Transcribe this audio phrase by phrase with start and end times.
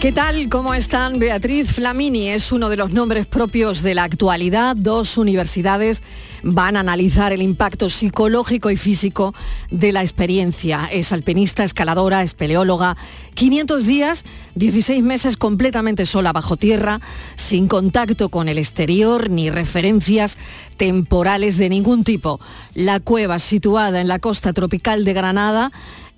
[0.00, 0.48] ¿Qué tal?
[0.48, 1.18] ¿Cómo están?
[1.18, 4.74] Beatriz Flamini es uno de los nombres propios de la actualidad.
[4.74, 6.02] Dos universidades
[6.42, 9.34] van a analizar el impacto psicológico y físico
[9.70, 10.88] de la experiencia.
[10.90, 12.96] Es alpinista, escaladora, espeleóloga.
[13.34, 14.24] 500 días,
[14.54, 17.02] 16 meses completamente sola bajo tierra,
[17.34, 20.38] sin contacto con el exterior ni referencias
[20.78, 22.40] temporales de ningún tipo.
[22.72, 25.72] La cueva situada en la costa tropical de Granada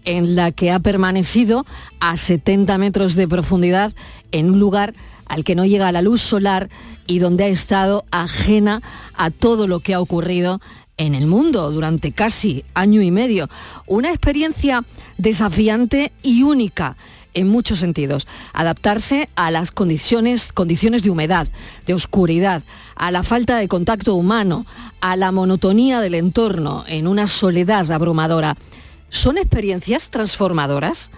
[0.04, 1.66] en la que ha permanecido
[2.00, 3.92] a 70 metros de profundidad
[4.32, 4.94] en un lugar
[5.26, 6.68] al que no llega la luz solar
[7.06, 8.82] y donde ha estado ajena
[9.14, 10.60] a todo lo que ha ocurrido
[10.98, 13.48] en el mundo durante casi año y medio.
[13.86, 14.84] Una experiencia
[15.18, 16.96] desafiante y única
[17.34, 18.28] en muchos sentidos.
[18.52, 21.48] Adaptarse a las condiciones, condiciones de humedad,
[21.86, 22.62] de oscuridad,
[22.94, 24.66] a la falta de contacto humano,
[25.00, 28.56] a la monotonía del entorno en una soledad abrumadora.
[29.12, 31.10] ¿Son experiencias transformadoras?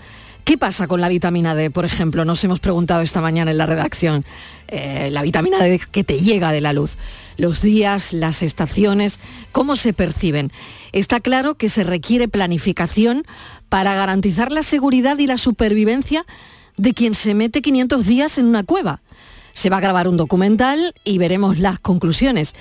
[0.43, 2.25] ¿Qué pasa con la vitamina D, por ejemplo?
[2.25, 4.25] Nos hemos preguntado esta mañana en la redacción.
[4.67, 6.99] Eh, la vitamina D que te llega de la luz.
[7.37, 9.21] Los días, las estaciones,
[9.53, 10.51] ¿cómo se perciben?
[10.91, 13.25] Está claro que se requiere planificación
[13.69, 16.27] para garantizar la seguridad y la supervivencia
[16.77, 19.03] de quien se mete 500 días en una cueva.
[19.53, 22.57] Se va a grabar un documental y veremos las conclusiones.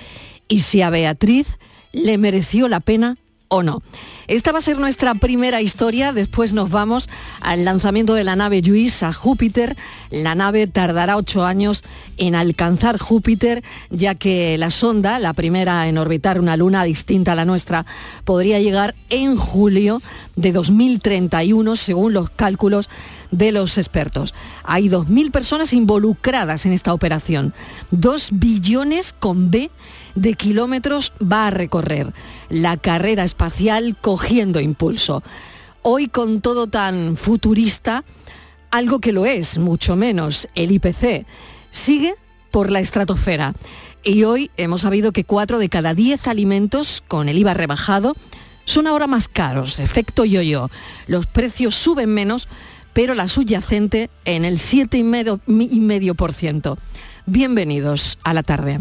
[0.48, 1.58] Y si a Beatriz
[1.92, 3.18] le mereció la pena
[3.54, 3.84] o no.
[4.28, 7.08] Esta va a ser nuestra primera historia, después nos vamos
[7.40, 9.78] al lanzamiento de la nave JUICE a Júpiter.
[10.10, 11.84] La nave tardará ocho años
[12.18, 17.36] en alcanzar Júpiter, ya que la sonda, la primera en orbitar una luna distinta a
[17.36, 17.86] la nuestra,
[18.24, 20.02] podría llegar en julio
[20.36, 22.90] de 2031, según los cálculos
[23.34, 24.34] de los expertos.
[24.64, 27.54] Hay 2.000 personas involucradas en esta operación.
[27.92, 29.72] Dos billones con B
[30.16, 32.14] de kilómetros va a recorrer
[32.50, 35.24] la carrera espacial cogiendo impulso.
[35.82, 38.06] Hoy con todo tan futurista,
[38.72, 41.26] algo que lo es, mucho menos, el IPC,
[41.72, 42.16] sigue
[42.52, 43.54] por la estratosfera.
[44.04, 48.16] Y hoy hemos sabido que cuatro de cada diez alimentos con el IVA rebajado
[48.66, 50.70] son ahora más caros, efecto yo-yo.
[51.08, 52.48] Los precios suben menos,
[52.94, 56.78] pero la subyacente en el 7,5%.
[57.26, 58.80] Bienvenidos a la tarde.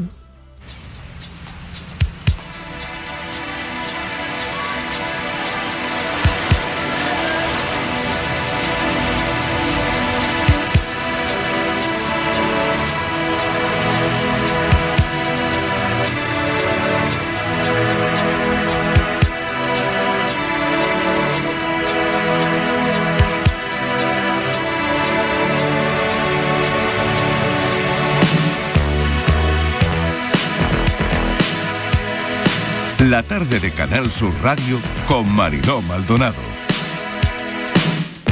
[33.12, 36.40] La tarde de Canal Sur Radio con Mariló Maldonado.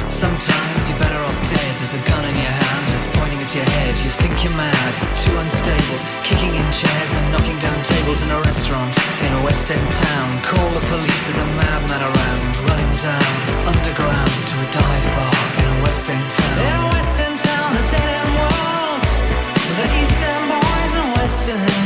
[0.09, 1.73] Sometimes you're better off dead.
[1.77, 3.93] There's a gun in your hand that's pointing at your head.
[4.01, 8.41] You think you're mad, too unstable, kicking in chairs and knocking down tables in a
[8.41, 10.29] restaurant in a West End town.
[10.49, 13.33] Call the police, there's a madman around, running down
[13.69, 16.57] underground to a dive bar in a West End town.
[16.57, 19.05] In a West End town, a dead end world.
[19.77, 21.80] The East End boys and West End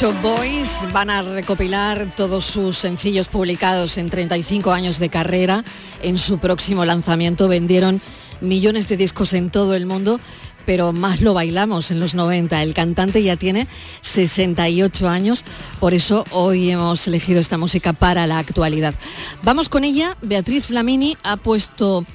[0.00, 5.62] Pet Boys van a recopilar todos sus sencillos publicados en 35 años de carrera.
[6.02, 8.00] En su próximo lanzamiento vendieron
[8.40, 10.18] millones de discos en todo el mundo,
[10.64, 12.62] pero más lo bailamos en los 90.
[12.62, 13.68] El cantante ya tiene
[14.00, 15.44] 68 años,
[15.80, 18.94] por eso hoy hemos elegido esta música para la actualidad.
[19.42, 20.16] Vamos con ella.
[20.22, 22.06] Beatriz Flamini ha puesto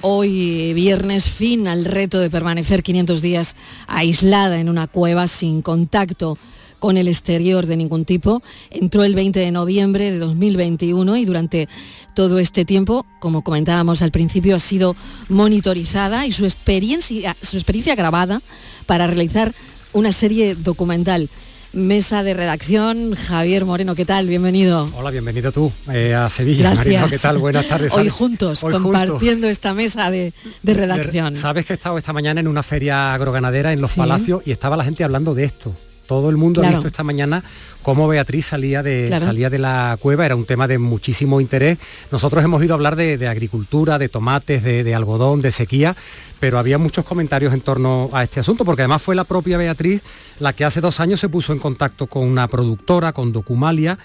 [0.00, 3.54] hoy viernes fin al reto de permanecer 500 días
[3.86, 6.36] aislada en una cueva sin contacto
[6.78, 8.42] con el exterior de ningún tipo.
[8.70, 11.68] Entró el 20 de noviembre de 2021 y durante
[12.14, 14.96] todo este tiempo, como comentábamos al principio, ha sido
[15.28, 18.42] monitorizada y su experiencia, su experiencia grabada
[18.86, 19.52] para realizar
[19.92, 21.28] una serie documental.
[21.74, 24.26] Mesa de redacción, Javier Moreno, ¿qué tal?
[24.26, 24.90] Bienvenido.
[24.96, 26.72] Hola, bienvenido tú eh, a Sevilla.
[26.72, 27.10] Gracias.
[27.10, 27.36] ¿qué tal?
[27.36, 27.92] Buenas tardes.
[27.92, 30.32] Hoy juntos, compartiendo esta mesa de,
[30.64, 31.36] redacción.
[31.36, 34.78] Sabes que he estado esta mañana en una feria agroganadera en Los Palacios y estaba
[34.78, 35.74] la gente hablando de esto
[36.08, 37.44] todo el mundo ha visto esta mañana
[37.82, 41.78] cómo Beatriz salía de, salía de la cueva, era un tema de muchísimo interés.
[42.10, 45.94] Nosotros hemos ido a hablar de, agricultura, de tomates, de, algodón, de sequía,
[46.40, 50.02] pero había muchos comentarios en torno a este asunto, porque además fue la propia Beatriz
[50.40, 53.98] la que hace dos años se puso en contacto con una productora, con Documalia,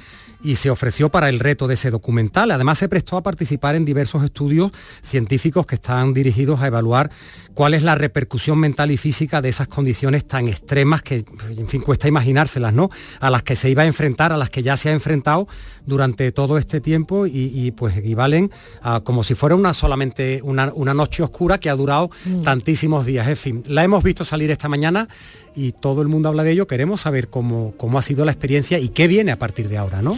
[0.43, 2.51] y se ofreció para el reto de ese documental.
[2.51, 4.71] Además se prestó a participar en diversos estudios
[5.01, 7.09] científicos que están dirigidos a evaluar
[7.53, 11.25] cuál es la repercusión mental y física de esas condiciones tan extremas que,
[11.57, 12.89] en fin, cuesta imaginárselas, ¿no?
[13.19, 15.47] A las que se iba a enfrentar, a las que ya se ha enfrentado
[15.85, 18.51] durante todo este tiempo y, pues equivalen
[18.81, 22.43] a como si fuera una solamente una, noche oscura que ha durado mm.
[22.43, 23.27] tantísimos días.
[23.27, 25.07] En fin, la hemos visto salir esta mañana
[25.55, 26.67] y todo el mundo habla de ello.
[26.67, 30.01] Queremos saber cómo, cómo ha sido la experiencia y qué viene a partir de ahora,
[30.01, 30.17] ¿no?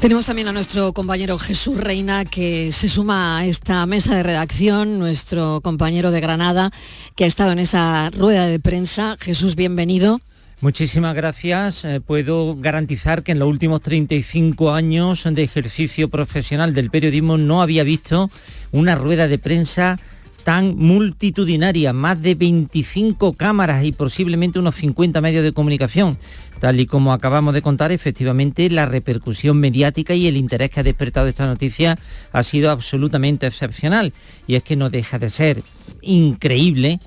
[0.00, 5.00] Tenemos también a nuestro compañero Jesús Reina que se suma a esta mesa de redacción,
[5.00, 6.70] nuestro compañero de Granada
[7.16, 9.16] que ha estado en esa rueda de prensa.
[9.18, 10.20] Jesús, bienvenido.
[10.60, 11.84] Muchísimas gracias.
[11.84, 17.60] Eh, puedo garantizar que en los últimos 35 años de ejercicio profesional del periodismo no
[17.60, 18.30] había visto
[18.70, 19.98] una rueda de prensa
[20.44, 26.18] tan multitudinaria, más de 25 cámaras y posiblemente unos 50 medios de comunicación.
[26.60, 30.82] Tal y como acabamos de contar, efectivamente la repercusión mediática y el interés que ha
[30.82, 31.98] despertado esta noticia
[32.32, 34.12] ha sido absolutamente excepcional.
[34.46, 35.62] Y es que no deja de ser
[36.02, 37.00] increíble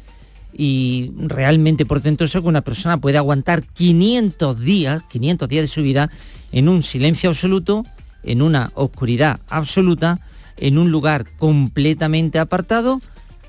[0.54, 6.10] y realmente portentoso que una persona pueda aguantar 500 días, 500 días de su vida
[6.52, 7.86] en un silencio absoluto,
[8.24, 10.20] en una oscuridad absoluta,
[10.58, 13.02] en un lugar completamente apartado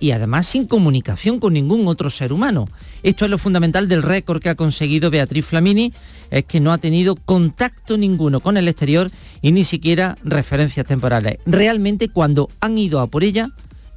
[0.02, 2.68] y además sin comunicación con ningún otro ser humano.
[3.04, 5.92] Esto es lo fundamental del récord que ha conseguido Beatriz Flamini,
[6.28, 9.12] es que no ha tenido contacto ninguno con el exterior
[9.42, 11.38] y ni siquiera referencias temporales.
[11.46, 13.50] Realmente cuando han ido a por ella,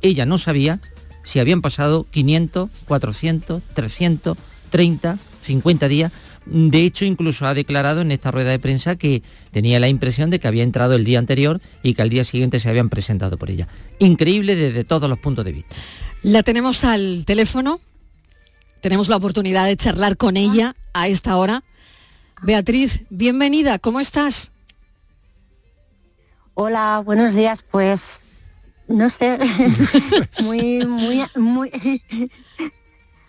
[0.03, 0.79] ella no sabía
[1.23, 4.37] si habían pasado 500, 400, 300,
[4.69, 6.11] 30, 50 días.
[6.45, 10.39] De hecho, incluso ha declarado en esta rueda de prensa que tenía la impresión de
[10.39, 13.49] que había entrado el día anterior y que al día siguiente se habían presentado por
[13.49, 13.67] ella.
[13.99, 15.75] Increíble desde todos los puntos de vista.
[16.21, 17.79] La tenemos al teléfono.
[18.81, 21.63] Tenemos la oportunidad de charlar con ella a esta hora.
[22.43, 24.51] Beatriz, bienvenida, ¿cómo estás?
[26.53, 27.65] Hola, buenos días.
[27.71, 28.21] Pues
[28.87, 29.39] no sé,
[30.41, 32.01] muy, muy, muy.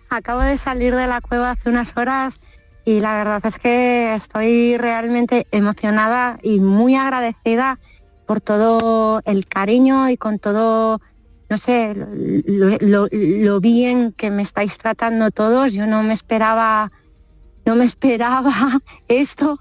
[0.09, 2.39] Acabo de salir de la cueva hace unas horas
[2.87, 7.79] y la verdad es que estoy realmente emocionada y muy agradecida
[8.25, 11.01] por todo el cariño y con todo
[11.49, 11.93] no sé,
[12.45, 15.73] lo, bien que me estáis tratando todos.
[15.73, 16.93] Yo no me esperaba,
[17.65, 18.79] no me esperaba
[19.09, 19.59] esto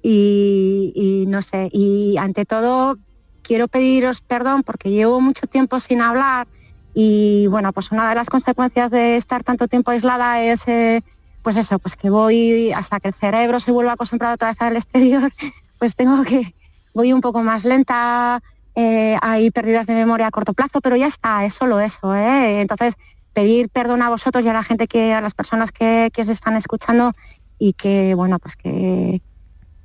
[0.00, 2.96] y, no sé, y ante todo
[3.42, 6.46] quiero pediros perdón porque llevo mucho tiempo sin hablar
[6.94, 11.02] y bueno, pues una de las consecuencias de estar tanto tiempo aislada es eh,
[11.48, 14.60] pues eso, pues que voy hasta que el cerebro se vuelva a concentrar otra vez
[14.60, 15.32] al exterior,
[15.78, 16.54] pues tengo que,
[16.92, 18.42] voy un poco más lenta,
[18.74, 22.14] eh, hay pérdidas de memoria a corto plazo, pero ya está, es solo eso.
[22.14, 22.60] ¿eh?
[22.60, 22.96] Entonces,
[23.32, 26.28] pedir perdón a vosotros y a la gente que, a las personas que, que os
[26.28, 27.12] están escuchando
[27.58, 29.22] y que, bueno, pues que,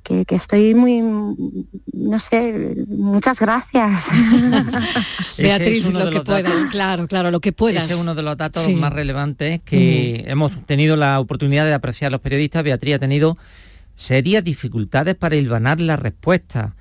[0.04, 4.08] que, estoy muy, no sé, muchas gracias.
[5.38, 7.86] Beatriz, lo que puedas, claro, claro, lo que puedas.
[7.86, 12.12] Ese es uno de los datos más relevantes que hemos tenido la oportunidad de apreciar
[12.12, 12.62] los periodistas.
[12.62, 13.38] Beatriz ha tenido
[13.94, 16.76] serias dificultades para hilvanar la respuesta.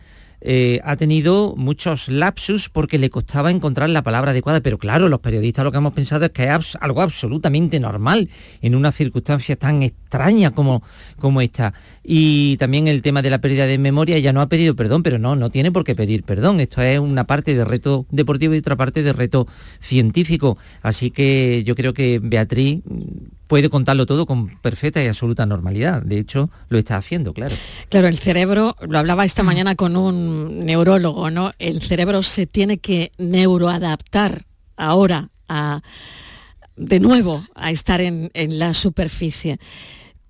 [0.45, 5.21] Eh, ha tenido muchos lapsus porque le costaba encontrar la palabra adecuada, pero claro, los
[5.21, 8.29] periodistas lo que hemos pensado es que es algo absolutamente normal
[8.61, 10.83] en una circunstancia tan extraña como,
[11.17, 11.73] como esta.
[12.03, 15.17] Y también el tema de la pérdida de memoria, ella no ha pedido perdón, pero
[15.17, 16.59] no, no tiene por qué pedir perdón.
[16.59, 19.47] Esto es una parte de reto deportivo y otra parte de reto
[19.79, 20.57] científico.
[20.81, 22.81] Así que yo creo que Beatriz
[23.47, 26.01] puede contarlo todo con perfecta y absoluta normalidad.
[26.01, 27.55] De hecho, lo está haciendo, claro.
[27.89, 31.51] Claro, el cerebro, lo hablaba esta mañana con un neurólogo, ¿no?
[31.59, 34.45] El cerebro se tiene que neuroadaptar
[34.77, 35.81] ahora a,
[36.75, 39.59] de nuevo a estar en, en la superficie.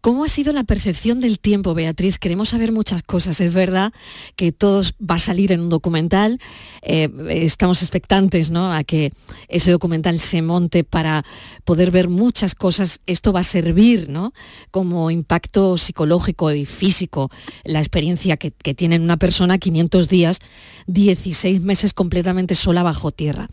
[0.03, 2.19] ¿Cómo ha sido la percepción del tiempo, Beatriz?
[2.19, 3.39] Queremos saber muchas cosas.
[3.39, 3.93] Es verdad
[4.35, 6.41] que todo va a salir en un documental.
[6.81, 8.73] Eh, estamos expectantes ¿no?
[8.73, 9.13] a que
[9.47, 11.23] ese documental se monte para
[11.63, 12.99] poder ver muchas cosas.
[13.05, 14.33] Esto va a servir ¿no?
[14.71, 17.31] como impacto psicológico y físico,
[17.63, 20.39] la experiencia que, tiene una persona 500 días,
[20.87, 23.47] 16 meses completamente sola bajo tierra.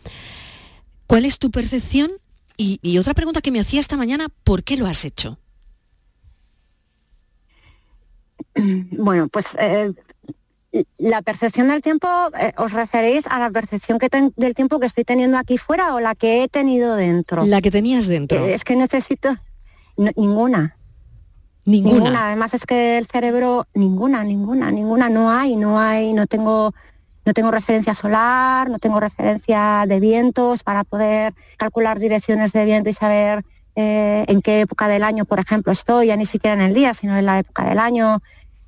[1.07, 2.11] ¿Cuál es tu percepción?
[2.57, 5.39] y otra pregunta que me hacía esta mañana, ¿por qué lo has hecho?
[8.91, 9.93] Bueno, pues eh,
[10.97, 12.07] la percepción del tiempo,
[12.39, 15.99] eh, ¿os referéis a la percepción que del tiempo que estoy teniendo aquí fuera o
[15.99, 17.45] la que he tenido dentro?
[17.45, 18.45] La que tenías dentro.
[18.45, 19.37] Eh, es que necesito
[20.15, 20.77] ninguna.
[21.65, 22.27] Ninguna.
[22.27, 26.73] Además es que el cerebro, ninguna, ninguna, ninguna, no hay, no hay, no tengo,
[27.25, 32.89] no tengo referencia solar, no tengo referencia de vientos para poder calcular direcciones de viento
[32.89, 33.43] y saber
[33.75, 37.17] en qué época del año, por ejemplo, estoy, ya ni siquiera en el día, sino
[37.17, 38.21] en la época del año.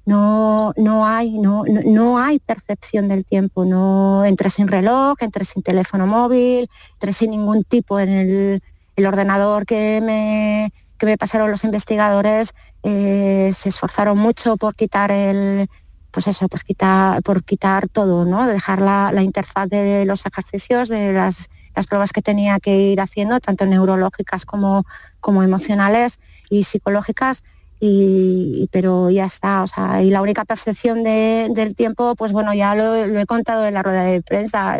[0.05, 5.63] No, no, hay, no, no, hay percepción del tiempo, no entré sin reloj, entré sin
[5.63, 8.62] teléfono móvil, entré sin ningún tipo en el,
[9.05, 15.69] ordenador que me, que me pasaron los investigadores, eh, se esforzaron mucho por quitar el,
[16.12, 18.45] pues eso, pues quitar, por quitar todo, ¿no?
[18.45, 23.39] Dejar la interfaz de los ejercicios, de las, las, pruebas que tenía que ir haciendo,
[23.39, 24.86] tanto neurológicas como,
[25.20, 27.44] como emocionales y psicológicas,
[27.80, 32.75] y, pero ya está, o sea, y la única percepción del tiempo, pues bueno, ya
[32.75, 34.80] lo, he contado en la rueda de prensa,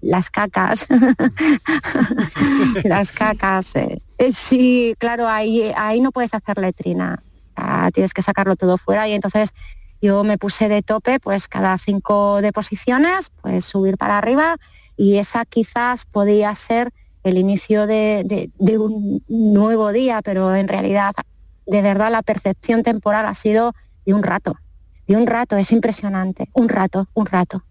[0.00, 0.88] las cacas,
[2.84, 4.02] las cacas, eh.
[4.18, 7.22] Eh, sí, claro, ahí, ahí no puedes hacer letrina,
[7.94, 9.54] tienes que sacarlo todo fuera y entonces
[10.02, 14.56] yo me puse de tope, pues cada cinco deposiciones, pues subir para arriba
[15.00, 16.92] y esa quizás podía ser
[17.22, 21.12] el inicio de, de un nuevo día, pero en realidad
[21.66, 24.56] de verdad la percepción temporal ha sido de un rato,
[25.06, 27.64] de un rato, es impresionante, un rato, un rato,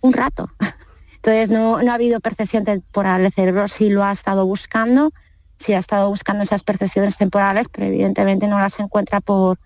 [0.00, 0.48] un rato.
[1.16, 5.12] Entonces no, ha habido percepción temporal, el cerebro sí lo ha estado buscando,
[5.58, 9.58] sí ha estado buscando esas percepciones temporales, pero evidentemente no las encuentra por,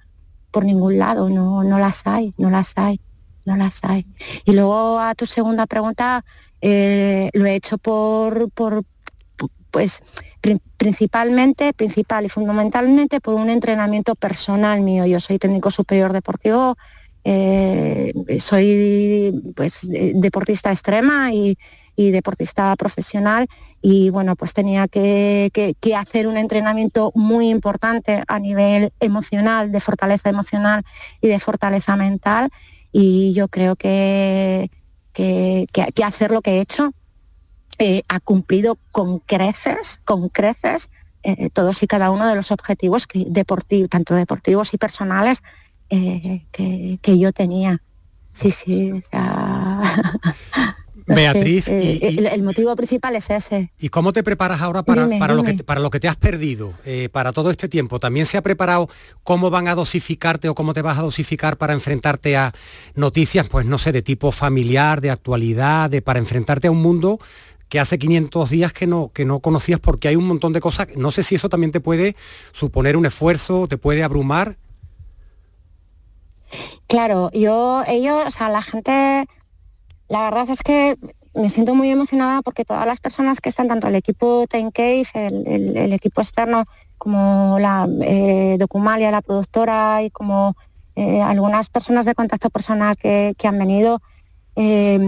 [0.50, 3.00] por ningún lado, no, no las hay, no las hay,
[3.46, 4.04] no las hay.
[4.44, 6.24] Y luego a tu segunda pregunta,
[6.60, 8.50] eh, lo he hecho por,
[9.70, 10.02] pues
[10.76, 15.06] principalmente, principal y fundamentalmente por un entrenamiento personal mío.
[15.06, 16.76] Yo soy técnico superior deportivo,
[17.24, 21.58] eh, soy pues deportista extrema y,
[21.96, 23.48] deportista profesional
[23.82, 25.50] y bueno pues tenía que,
[25.96, 30.84] hacer un entrenamiento muy importante a nivel emocional, de fortaleza emocional
[31.20, 32.50] y de fortaleza mental
[32.92, 34.70] y yo creo que,
[35.18, 36.92] que hacer lo que he hecho
[37.80, 40.90] eh, ha cumplido con creces, con creces,
[41.22, 43.24] eh, todos y cada uno de los objetivos que
[43.88, 45.44] tanto deportivos y personales,
[45.88, 47.80] eh, que, yo tenía.
[48.32, 49.00] Sí, sí,
[51.08, 53.72] Beatriz, el, motivo principal es ese.
[53.78, 56.72] ¿Y cómo te preparas ahora para, Lo, que, para lo que te has perdido,
[57.12, 57.98] para todo este tiempo?
[57.98, 58.88] ¿También se ha preparado
[59.24, 62.52] cómo van a dosificarte o cómo te vas a dosificar para enfrentarte a
[62.94, 67.18] noticias, pues no sé, de tipo familiar, de actualidad, de, para enfrentarte a un mundo
[67.68, 70.88] que hace 500 días que no, que no conocías porque hay un montón de cosas.
[70.96, 72.16] No sé si eso también te puede
[72.52, 74.56] suponer un esfuerzo, te puede abrumar.
[76.86, 79.28] Claro, yo, ellos, o sea, la gente,
[80.08, 80.96] la verdad es que
[81.34, 85.76] me siento muy emocionada porque todas las personas que están, tanto el equipo Time el,
[85.76, 86.64] el, equipo externo,
[86.96, 90.56] como la eh, Documalia, la productora y como
[90.96, 94.02] eh, algunas personas de contacto personal que, han venido,
[94.56, 94.98] eh,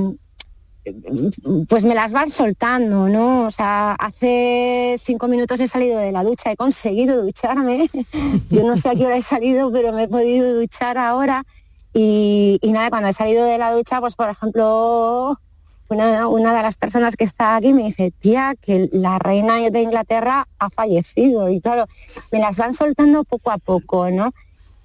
[1.68, 3.42] pues me las van soltando, ¿no?
[3.42, 7.90] O sea, hace cinco minutos he salido de la ducha, he conseguido ducharme.
[8.50, 11.44] Yo no sé a qué hora he salido, pero me he podido duchar ahora.
[11.92, 15.38] Y, nada, cuando he salido de la ducha, pues por ejemplo,
[15.88, 19.82] una, una, de las personas que está aquí me dice, tía, que la reina de
[19.82, 21.48] Inglaterra ha fallecido.
[21.48, 21.86] Y claro,
[22.30, 24.32] me las van soltando poco a poco, ¿no?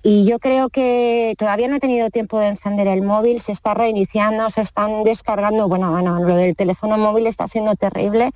[0.01, 3.73] Y yo creo que todavía no he tenido tiempo de encender el móvil, se está
[3.73, 8.31] reiniciando, se están descargando, bueno, bueno, lo del teléfono móvil está siendo terrible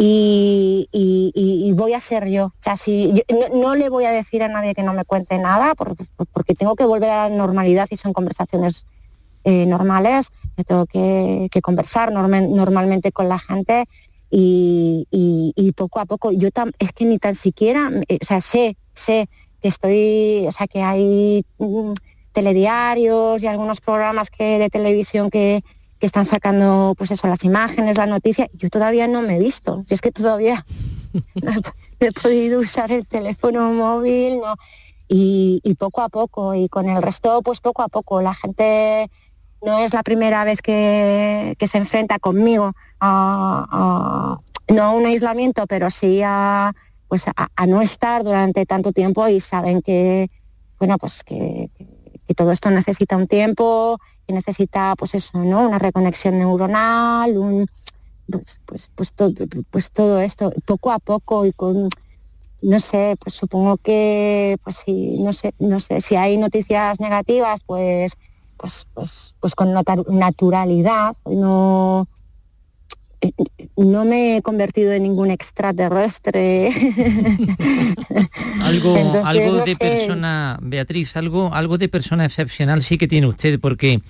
[0.00, 2.46] y, voy a ser yo.
[2.46, 5.74] O sea, si, no, le voy a decir a nadie que no me cuente nada
[5.74, 8.86] porque, tengo que volver a la normalidad y son conversaciones
[9.44, 10.28] eh, normales,
[10.66, 13.86] tengo que, conversar normalmente con la gente
[14.30, 19.28] y, poco a poco, yo es que ni tan siquiera, eh, o sea, sé, sé
[19.60, 21.92] que estoy, o sea, que hay mm,
[22.32, 25.62] telediarios y algunos programas que, de televisión que,
[25.98, 29.84] que están sacando, pues eso, las imágenes, la noticia, yo todavía no me he visto,
[29.86, 30.64] si es que todavía
[31.42, 31.52] no
[32.00, 34.54] he, podido usar el teléfono móvil, no.
[35.10, 39.10] Y, poco a poco, y con el resto, pues poco a poco, la gente
[39.62, 44.38] no es la primera vez que, se enfrenta conmigo a,
[44.68, 46.74] no a un aislamiento, pero sí a,
[47.08, 50.30] pues a, no estar durante tanto tiempo y saben que,
[50.78, 51.70] bueno, pues que,
[52.36, 55.66] todo esto necesita un tiempo, que necesita, pues eso, ¿no?
[55.66, 57.66] Una reconexión neuronal, un,
[58.30, 59.32] pues, pues, pues, todo,
[59.70, 61.88] pues todo esto, poco a poco y con,
[62.60, 67.60] no sé, pues supongo que, pues sí, no sé, no sé, si hay noticias negativas,
[67.64, 68.12] pues,
[68.58, 72.06] pues, pues, pues con naturalidad, no,
[73.76, 76.68] no me he convertido en ningún extraterrestre.
[78.62, 84.00] algo algo de persona, Beatriz, algo, algo de persona excepcional sí que tiene usted, porque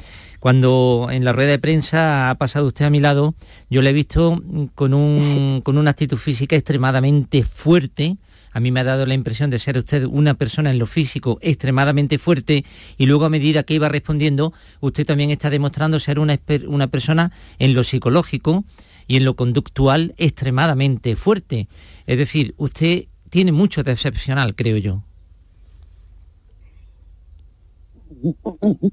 [0.41, 3.35] cuando en la rueda de prensa ha pasado usted a mi lado,
[3.69, 4.43] yo le he visto
[4.75, 8.17] con, un, con una actitud física extremadamente fuerte.
[8.53, 11.39] A mí me ha dado la impresión de ser usted una persona en lo físico
[11.43, 12.65] extremadamente fuerte
[12.97, 17.31] y luego a medida que iba respondiendo, usted también está demostrando ser una, una persona
[17.59, 18.65] en lo psicológico
[19.09, 21.67] y en lo conductual extremadamente fuerte.
[22.07, 25.03] Es decir, usted tiene mucho de excepcional, creo yo.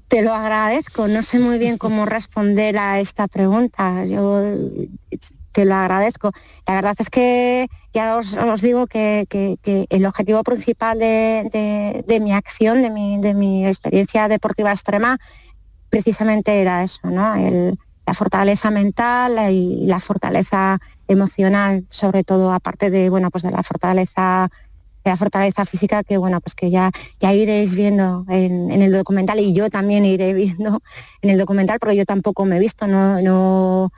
[0.08, 4.06] Te lo agradezco, no sé muy bien cómo responder a esta pregunta.
[4.06, 4.42] Yo
[5.52, 6.32] te lo agradezco.
[6.66, 9.26] La verdad es que ya os, digo que,
[9.90, 15.18] el objetivo principal de, mi acción, de mi, de mi experiencia deportiva extrema,
[15.90, 17.34] precisamente era eso, ¿no?
[17.34, 23.50] El, la fortaleza mental y la fortaleza emocional, sobre todo aparte de bueno pues de
[23.50, 24.48] la fortaleza
[25.04, 29.52] la fortaleza física que bueno pues que ya ya iréis viendo en, el documental y
[29.52, 30.82] yo también iré viendo
[31.22, 33.92] en el documental porque yo tampoco me he visto no no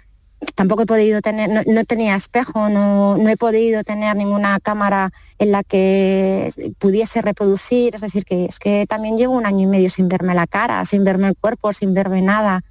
[0.55, 5.51] tampoco he podido tener no, tenía espejo no, no he podido tener ninguna cámara en
[5.51, 9.91] la que pudiese reproducir es decir que es que también llevo un año y medio
[9.91, 12.63] sin verme la cara sin verme el cuerpo sin verme nada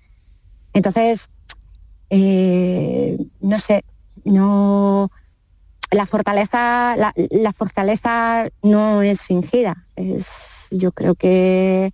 [0.78, 1.30] entonces,
[2.12, 3.84] eh, no sé,
[4.24, 5.10] no
[5.90, 9.88] la fortaleza, la, fortaleza no es fingida.
[9.96, 11.92] Es, yo creo que,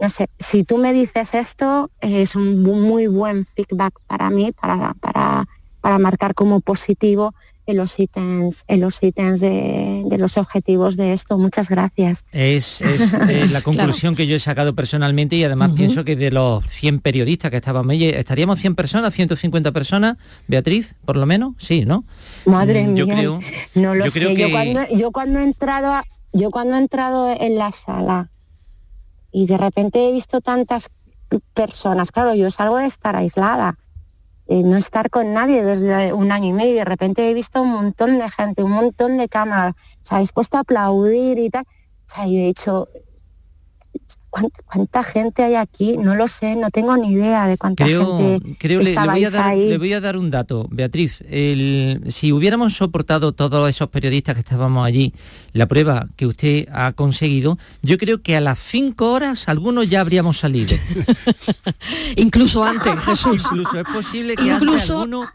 [0.00, 4.94] no sé, si tú me dices esto, es un muy buen feedback para mí, para,
[4.94, 5.44] para,
[5.80, 7.34] para marcar como positivo
[7.66, 11.36] en los ítems, en los ítems de, los objetivos de esto.
[11.38, 12.24] Muchas gracias.
[12.32, 12.80] Es,
[13.52, 17.50] la conclusión que yo he sacado personalmente y además pienso que de los 100 periodistas
[17.50, 21.54] que estábamos allí, ¿estaríamos 100 personas, 150 personas, Beatriz, por lo menos?
[21.58, 22.04] Sí, ¿no?
[22.44, 23.40] Madre mm, yo mía, creo,
[23.74, 24.34] no lo sé.
[24.36, 26.02] Yo, cuando, yo cuando he entrado
[26.32, 28.30] yo cuando he entrado en la sala
[29.32, 30.90] y de repente he visto tantas
[31.54, 33.78] personas, claro, yo salgo de estar aislada
[34.48, 36.76] eh, no estar con nadie desde un año y medio.
[36.76, 40.56] De repente he visto un montón de gente, un montón de cámaras, o sea, dispuesto
[40.56, 41.64] a aplaudir y tal.
[41.64, 42.88] O sea, yo he dicho,
[44.64, 45.96] ¿cuánta, gente hay aquí?
[45.96, 49.56] No lo sé, no tengo ni idea de cuánta gente creo le, voy a dar,
[49.56, 51.22] le voy a dar un dato, Beatriz.
[51.28, 55.12] si hubiéramos soportado todos esos periodistas que estábamos allí,
[55.52, 60.00] la prueba que usted ha conseguido, yo creo que a las cinco horas algunos ya
[60.00, 60.76] habríamos salido.
[62.16, 63.42] Incluso antes, Jesús.
[63.44, 65.00] Incluso es posible que Incluso...
[65.00, 65.26] alguno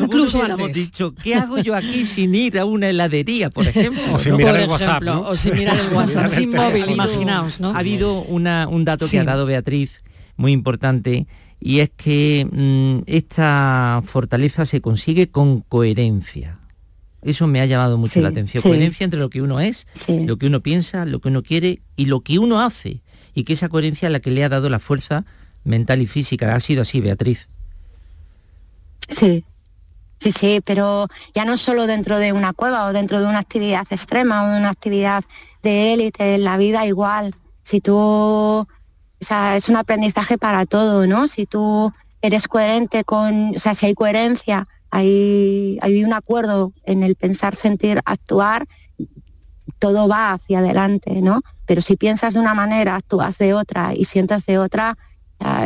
[0.00, 4.02] Incluso hemos dicho, ¿qué hago yo aquí sin ir a una heladería, por ejemplo?
[4.14, 5.02] O sin mirar el WhatsApp.
[5.06, 7.70] O sin mirar el WhatsApp, sin móvil, imaginaos, ¿no?
[7.70, 10.02] Ha habido una, un dato que ha dado Beatriz
[10.36, 11.26] muy importante
[11.60, 16.58] y es que mm, esta fortaleza se consigue con coherencia.
[17.22, 18.62] Eso me ha llamado mucho la atención.
[18.62, 22.06] Coherencia entre lo que uno es, lo que uno piensa, lo que uno quiere y
[22.06, 23.00] lo que uno hace.
[23.34, 25.24] Y que esa coherencia es la que le ha dado la fuerza
[25.64, 26.54] mental y física.
[26.54, 27.48] Ha sido así, Beatriz.
[29.08, 29.44] Sí,
[30.20, 33.86] Sí, sí, pero ya no solo dentro de una cueva o dentro de una actividad
[33.90, 35.22] extrema o de una actividad
[35.62, 37.34] de élite, en la vida igual.
[37.62, 38.66] Si tú, o
[39.20, 41.28] sea, es un aprendizaje para todo, ¿no?
[41.28, 47.04] Si tú eres coherente con, o sea, si hay coherencia, hay, hay un acuerdo en
[47.04, 48.66] el pensar, sentir, actuar,
[49.78, 51.42] todo va hacia adelante, ¿no?
[51.64, 54.98] Pero si piensas de una manera, actúas de otra y sientas de otra,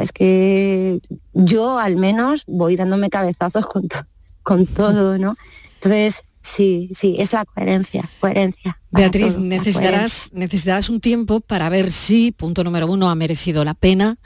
[0.03, 1.01] es que
[1.33, 4.03] yo al menos voy dándome cabezazos con, todo
[4.43, 5.37] con todo, ¿no?
[5.75, 8.79] Entonces, sí, sí, es la coherencia, coherencia.
[8.91, 14.19] Beatriz, necesitarás, necesitarás un tiempo para ver si, punto número uno, ha merecido la pena.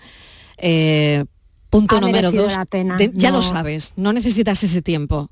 [0.58, 1.24] Eh,
[1.70, 5.30] punto número dos, la pena, ya lo sabes, no necesitas ese tiempo.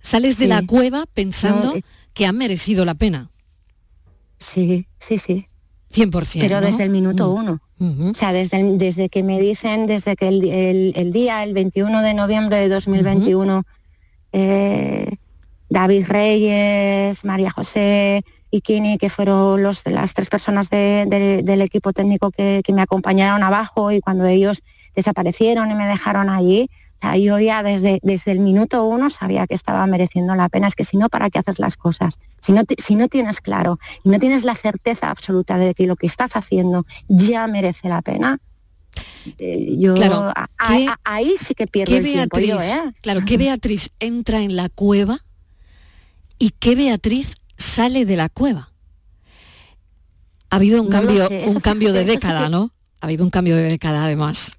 [0.00, 1.82] Sales de la cueva pensando eh,
[2.14, 3.30] que ha merecido la pena.
[4.38, 5.48] Sí, sí, sí.
[5.96, 6.40] 100%.
[6.40, 7.34] Pero desde el minuto mm.
[7.34, 7.60] uno.
[8.10, 12.58] O sea, desde, desde que me dicen, desde que el, día, el 21 de noviembre
[12.58, 13.64] de 2021,
[14.32, 15.16] eh,
[15.68, 22.30] David Reyes, María José y Kini, que fueron los, las tres personas del equipo técnico
[22.30, 24.62] que, que me acompañaron abajo y cuando ellos
[24.94, 26.70] desaparecieron y me dejaron allí,
[27.18, 30.68] yo ya desde, desde el minuto uno sabía que estaba mereciendo la pena.
[30.68, 32.18] Es que si no, ¿para qué haces las cosas?
[32.40, 35.96] Si no, si no tienes claro y no tienes la certeza absoluta de que lo
[35.96, 38.40] que estás haciendo ya merece la pena,
[39.38, 39.94] eh, yo
[41.04, 42.92] ahí sí que pierdo el tiempo ¿eh?
[43.02, 45.24] Claro, ¿qué Beatriz entra en la cueva
[46.38, 48.72] y qué Beatriz sale de la cueva?
[50.48, 52.70] Ha habido un cambio, un cambio de década, ¿no?
[53.00, 54.52] Ha habido un cambio de década además.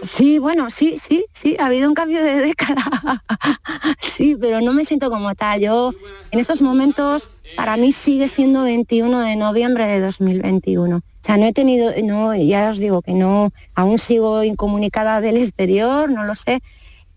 [0.00, 2.84] Sí, bueno, sí, sí, sí, ha habido un cambio de década.
[4.00, 5.60] sí, pero no me siento como tal.
[5.60, 5.92] Yo,
[6.30, 10.98] en estos momentos, para mí sigue siendo 21 de noviembre de 2021.
[10.98, 15.36] O sea, no he tenido, no, ya os digo que no, aún sigo incomunicada del
[15.36, 16.60] exterior, no lo sé.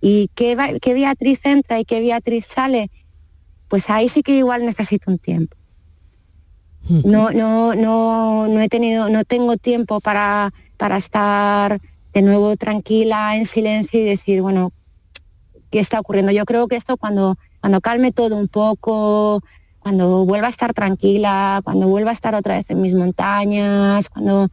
[0.01, 2.89] ¿Y qué, qué Beatriz entra y qué Beatriz sale?
[3.67, 5.55] Pues ahí sí que igual necesito un tiempo.
[6.89, 11.79] No, no, no, no he tenido, no tengo tiempo para para estar
[12.11, 14.73] de nuevo tranquila, en silencio y decir, bueno,
[15.69, 16.31] ¿qué está ocurriendo?
[16.31, 19.43] Yo creo que esto cuando, cuando calme todo un poco,
[19.77, 24.49] cuando vuelva a estar tranquila, cuando vuelva a estar otra vez en mis montañas, cuando,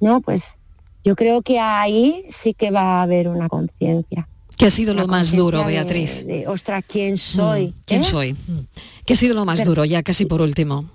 [0.00, 0.56] no, pues
[1.04, 4.26] yo creo que ahí sí que va a haber una conciencia.
[4.56, 6.24] ¿Qué ha sido lo más duro, Beatriz?
[6.46, 7.66] ostras, ¿quién soy?
[7.66, 8.04] Mm, ¿Quién ¿Eh?
[8.04, 8.36] soy?
[9.04, 10.86] ¿Qué ha sido lo más duro, ya casi por último?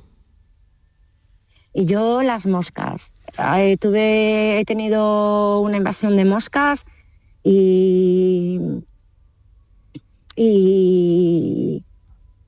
[1.73, 3.11] Y yo las moscas.
[3.37, 6.85] Eh, tuve, he tenido una invasión de moscas
[7.43, 8.59] y,
[10.35, 11.83] y,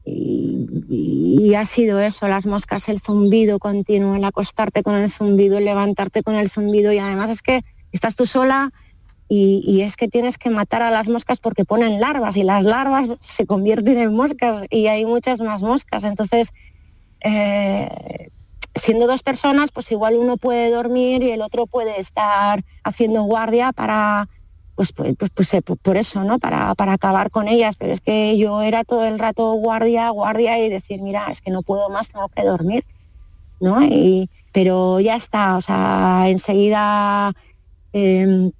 [0.05, 5.65] y, ha sido eso, las moscas, el zumbido continuo, el acostarte con el zumbido, el
[5.65, 7.61] levantarte con el zumbido y además es que
[7.91, 8.71] estás tú sola
[9.27, 13.09] y, es que tienes que matar a las moscas porque ponen larvas y las larvas
[13.21, 16.03] se convierten en moscas y hay muchas más moscas.
[16.03, 16.53] Entonces,
[17.21, 18.29] eh,
[18.75, 23.71] siendo dos personas, pues igual uno puede dormir y el otro puede estar haciendo guardia
[23.71, 24.27] para,
[24.75, 26.39] pues, pues, pues, pues eh, por eso, ¿no?
[26.39, 27.75] Para, para acabar con ellas.
[27.77, 31.51] Pero es que yo era todo el rato guardia, guardia y decir, mira, es que
[31.51, 32.85] no puedo más, tengo que dormir,
[33.61, 33.81] ¿no?
[33.83, 37.33] Y, pero ya está, o sea, enseguida,
[37.93, 38.51] em,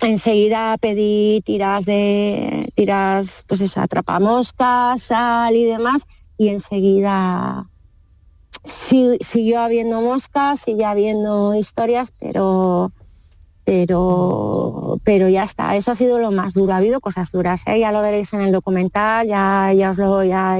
[0.00, 6.02] enseguida pedí tiras de, tiras, pues eso, atrapamoscas, sal y demás,
[6.36, 7.68] y enseguida
[8.66, 12.92] sí, siguió habiendo moscas, sigue habiendo historias, pero
[13.64, 17.80] pero pero ya está, eso ha sido lo más duro, ha habido cosas duras, ¿eh?
[17.80, 20.58] ya lo veréis en el documental, ya, ya os lo ya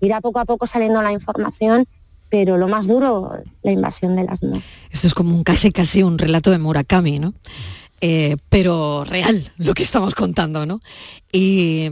[0.00, 1.86] irá poco a poco saliendo la información,
[2.30, 3.30] pero lo más duro,
[3.62, 4.62] la invasión de las moscas.
[4.90, 7.34] Esto es como un casi casi un relato de Murakami, ¿no?
[8.00, 10.80] Eh, pero real lo que estamos contando, ¿no?
[11.32, 11.90] Y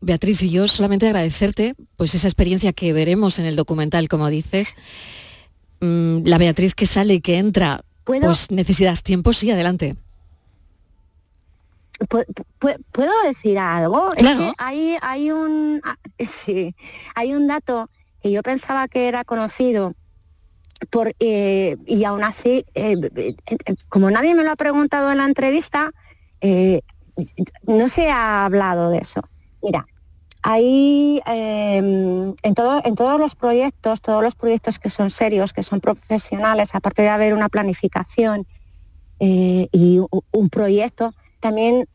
[0.00, 4.74] Beatriz y yo solamente agradecerte pues esa experiencia que veremos en el documental, como dices.
[5.80, 9.96] Mm, la Beatriz que sale y que entra, pues necesitas tiempo, sí, adelante.
[12.08, 14.10] ¿Puedo decir algo?
[14.16, 14.52] Claro.
[14.58, 15.96] hay, hay, un, ah,
[16.44, 16.74] sí,
[17.14, 17.88] hay un dato
[18.22, 19.94] que yo pensaba que era conocido
[20.90, 23.34] por, eh, y aún así, eh, eh,
[23.88, 25.92] como nadie me lo ha preguntado en la entrevista,
[27.66, 29.22] no se ha hablado de eso.
[29.62, 29.86] Mira,
[30.42, 35.62] ahí em, en, todo, en todos los proyectos, todos los proyectos que son serios, que
[35.62, 38.46] son profesionales, aparte de haber una planificación
[39.18, 41.88] eh, y un proyecto, también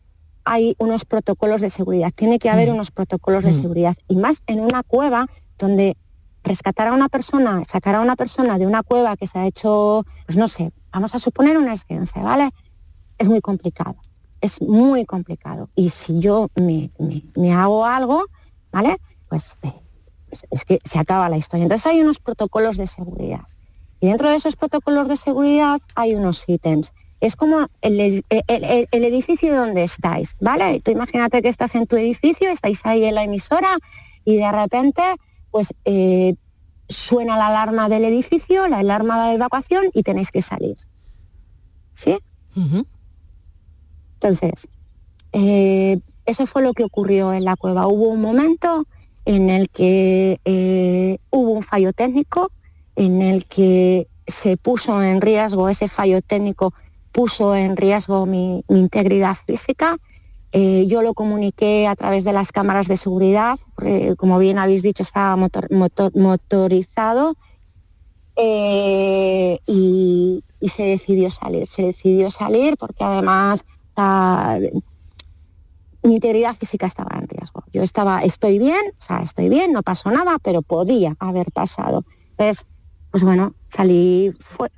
[0.43, 2.11] hay unos protocolos de seguridad.
[2.13, 2.73] Tiene que haber mm.
[2.73, 3.61] unos protocolos de mm.
[3.61, 3.95] seguridad.
[4.07, 5.95] Y más en una cueva donde
[6.43, 10.03] rescatar a una persona, sacar a una persona de una cueva que se ha hecho,
[10.25, 12.49] pues no sé, vamos a suponer una esguince, ¿vale?
[13.17, 13.95] Es muy complicado
[14.41, 15.69] es muy complicado.
[15.75, 18.25] Y si yo me, hago algo,
[18.71, 18.97] ¿vale?
[19.29, 19.73] Pues, eh,
[20.49, 21.63] es que se acaba la historia.
[21.63, 23.41] Entonces hay unos protocolos de seguridad.
[23.99, 26.93] Y dentro de esos protocolos de seguridad hay unos ítems.
[27.19, 28.25] Es como el,
[28.91, 30.81] edificio donde estáis, ¿vale?
[30.81, 33.77] Tú imagínate que estás en tu edificio, estáis ahí en la emisora
[34.25, 35.03] y de repente,
[35.51, 36.33] pues eh,
[36.89, 40.77] suena la alarma del edificio, la alarma de evacuación y tenéis que salir.
[41.93, 42.17] ¿Sí?
[44.21, 44.67] Entonces,
[45.33, 47.87] eh, eso fue lo que ocurrió en la cueva.
[47.87, 48.85] Hubo un momento
[49.25, 52.51] en el que eh, hubo un fallo técnico,
[52.95, 56.73] en el que se puso en riesgo, ese fallo técnico
[57.11, 59.97] puso en riesgo mi, integridad física
[60.53, 63.57] Eh, yo lo comuniqué a través de las cámaras de seguridad,
[64.17, 65.37] como bien habéis dicho, estaba
[66.13, 67.37] motorizado
[69.65, 71.67] y, se decidió salir.
[71.67, 73.63] Se decidió salir porque además
[76.03, 77.63] mi integridad física estaba en riesgo.
[77.71, 82.05] Yo estaba, estoy bien, o sea, estoy bien, no pasó nada, pero podía haber pasado.
[82.31, 82.65] Entonces,
[83.11, 84.69] pues bueno, salí, fue,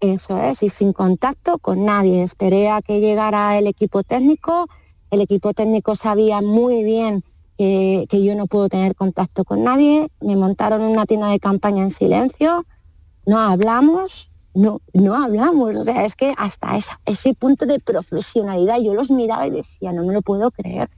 [0.00, 2.22] eso es, y sin contacto con nadie.
[2.22, 4.68] Esperé a que llegara el equipo técnico.
[5.10, 7.24] El equipo técnico sabía muy bien
[7.56, 10.10] que, yo no puedo tener contacto con nadie.
[10.20, 12.66] Me montaron una tienda de campaña en silencio.
[13.26, 15.76] No hablamos, no, no hablamos.
[15.76, 20.04] O sea, es que hasta ese punto de profesionalidad yo los miraba y decía, no
[20.04, 20.88] me lo puedo creer.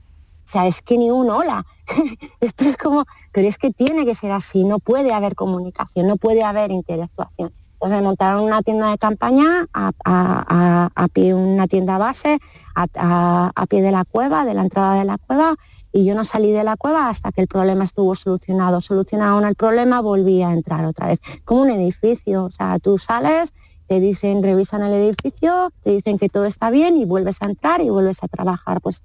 [0.47, 1.65] O sea, es que ni un hola.
[2.39, 6.15] Esto es como, pero es que tiene que ser así, no puede haber comunicación, no
[6.15, 7.51] puede haber interactuación.
[7.73, 12.39] Entonces montaron una tienda de campaña a, pie, una tienda base,
[12.75, 15.55] a, pie de la cueva, de la entrada de la cueva,
[15.91, 18.81] y yo no salí de la cueva hasta que el problema estuvo solucionado.
[18.81, 21.19] Solucionado el problema, volví a entrar otra vez.
[21.45, 23.53] Como un edificio, o sea, tú sales,
[23.87, 27.81] te dicen, revisan el edificio, te dicen que todo está bien y vuelves a entrar
[27.81, 28.81] y vuelves a trabajar.
[28.81, 29.01] Pues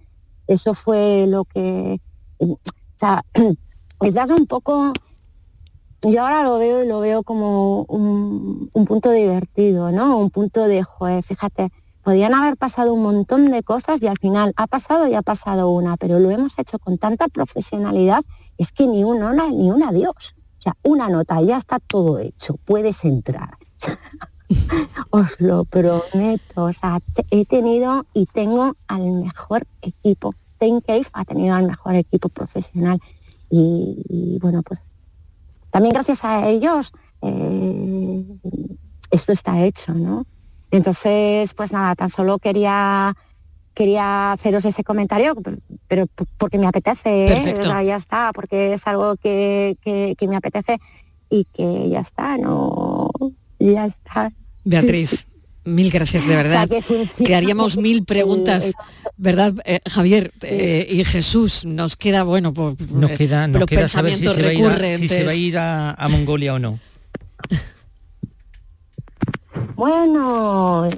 [0.46, 2.00] eso fue lo que,
[2.38, 2.58] o
[2.96, 3.24] sea,
[4.00, 4.92] quizás un poco
[6.02, 10.18] yo ahora lo veo y lo veo como un, punto divertido, ¿no?
[10.18, 11.70] Un punto de, joder, fíjate,
[12.02, 15.70] podían haber pasado un montón de cosas y al final ha pasado y ha pasado
[15.70, 18.24] una, pero lo hemos hecho con tanta profesionalidad,
[18.58, 20.34] es que ni un hola ni un adiós.
[20.58, 23.56] O sea, una nota, ya está todo hecho, puedes entrar.
[25.10, 30.34] Os lo prometo, o sea, he tenido y tengo al mejor equipo.
[30.58, 33.00] Cave ha tenido al mejor equipo profesional
[33.50, 34.80] y bueno, pues
[35.70, 38.24] también gracias a ellos eh,
[39.10, 40.26] esto está hecho, ¿no?
[40.72, 43.14] Entonces, pues nada, tan solo quería
[43.74, 45.34] quería haceros ese comentario,
[45.88, 46.06] pero
[46.36, 47.54] porque me apetece, ¿eh?
[47.86, 49.76] ya está, porque es algo que,
[50.28, 50.78] me apetece
[51.30, 53.10] y que ya está, no,
[53.58, 54.30] ya está.
[54.64, 55.26] Beatriz,
[55.64, 56.68] Mil gracias, de verdad.
[57.24, 58.72] que, haríamos mil preguntas,
[59.16, 60.32] ¿verdad, eh, Javier?
[60.42, 65.30] Eh, y Jesús, nos queda, bueno, por, nos queda, nos queda saber si se, va
[65.30, 66.80] a ir a, Mongolia o no.
[69.76, 70.88] Bueno,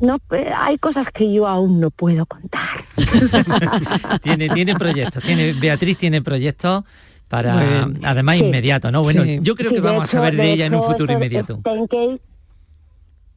[0.00, 0.18] no,
[0.56, 2.84] hay cosas que yo aún no puedo contar.
[4.22, 6.84] tiene, tiene proyectos, tiene, Beatriz tiene proyectos
[7.28, 9.02] para además inmediato, ¿no?
[9.02, 11.60] Bueno, yo creo que vamos a saber de, ella en un futuro inmediato.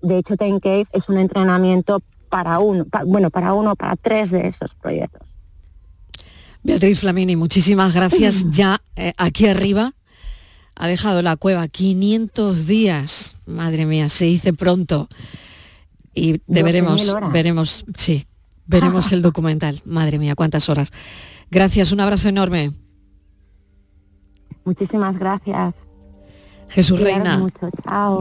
[0.02, 4.48] de hecho, Ten Cave es un entrenamiento para uno, bueno, para uno, para tres de
[4.48, 5.28] esos proyectos.
[6.62, 8.46] Beatriz Flamini, muchísimas gracias.
[8.52, 9.94] ya eh, aquí arriba
[10.80, 13.36] ha dejado la cueva 500 días.
[13.46, 15.10] Madre mía, se dice pronto.
[16.16, 18.26] Y de veremos, veremos, sí,
[18.66, 19.82] veremos el documental.
[19.84, 20.92] Madre mía, cuántas horas.
[21.52, 22.72] Gracias, un abrazo enorme.
[24.64, 25.76] Muchísimas gracias.
[26.70, 27.46] Jesús Reina.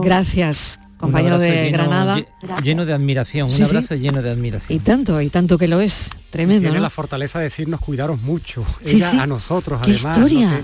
[0.01, 2.17] Gracias, compañero de Granada.
[2.61, 4.77] Lleno de admiración, un abrazo lleno de admiración.
[4.77, 6.63] Y tanto, y tanto que lo es, tremendo.
[6.63, 8.65] tiene la fortaleza de decirnos cuidaros mucho.
[8.85, 10.17] Ella a nosotros, ¿Qué además.
[10.17, 10.61] Historia?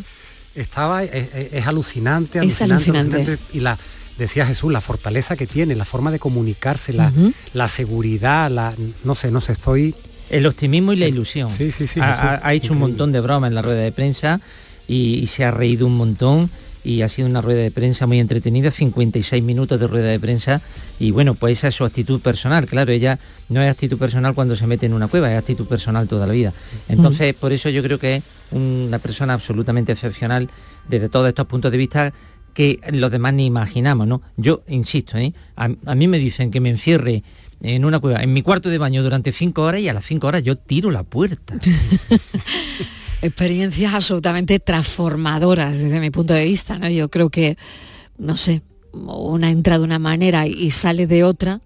[0.56, 3.78] Estaba, es, alucinante, alucinante, Y la,
[4.18, 7.12] decía Jesús, la fortaleza que tiene, la forma de comunicarse, la,
[7.54, 9.96] la seguridad, la, no sé, no sé, estoy...
[10.30, 11.52] El optimismo y la ilusión.
[11.52, 12.00] Sí, sí, sí.
[12.02, 14.40] Ha, hecho un montón de bromas en la rueda de prensa
[14.88, 16.50] y, se ha reído un montón
[16.84, 20.62] y ha sido una rueda de prensa muy entretenida, 56 minutos de rueda de prensa
[21.00, 23.18] y bueno, pues esa es su actitud personal, claro, ella
[23.50, 26.34] no es actitud personal cuando se mete en una cueva, es actitud personal toda la
[26.34, 26.54] vida.
[26.88, 28.24] Entonces, por eso yo creo que es
[28.56, 30.50] una persona absolutamente excepcional
[30.88, 32.14] desde todos estos puntos de vista
[32.54, 34.22] que los demás ni imaginamos, ¿no?
[34.38, 35.34] Yo insisto, ¿eh?
[35.58, 37.24] a, a mí me dicen que me encierre
[37.62, 40.28] en una cueva, en mi cuarto de baño durante cinco horas y a las cinco
[40.28, 41.56] horas yo tiro la puerta.
[43.22, 46.90] experiencias absolutamente transformadoras desde mi punto de vista, ¿no?
[46.90, 47.58] Yo creo que,
[48.18, 48.62] no sé,
[48.94, 51.62] una entra de una manera y sale de otra,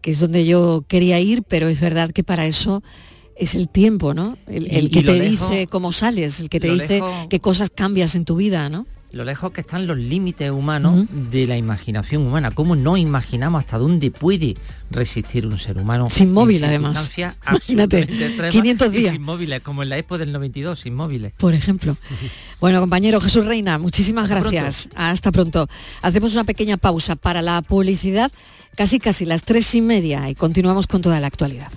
[0.00, 2.82] que es donde yo quería ir, pero es verdad que para eso
[3.38, 4.36] es el tiempo, ¿no?
[4.46, 8.36] El, que te dice cómo sales, el que te dice qué cosas cambias en tu
[8.36, 8.86] vida, ¿no?
[9.10, 13.78] lo lejos que están los límites humanos de la imaginación humana, cómo no imaginamos hasta
[13.78, 14.54] dónde puede
[14.90, 16.08] resistir un ser humano.
[16.10, 17.10] Sin móvil además.
[17.48, 18.06] Imagínate,
[18.50, 19.12] 500 días.
[19.12, 21.32] Sin móviles, como en la Expo del 92, sin móviles.
[21.38, 21.96] Por ejemplo.
[22.60, 24.88] Bueno, compañero Jesús Reina, muchísimas gracias.
[24.94, 25.68] Hasta pronto.
[26.02, 28.30] Hacemos una pequeña pausa para la publicidad,
[28.76, 31.72] casi casi las tres y media, y continuamos con toda la actualidad.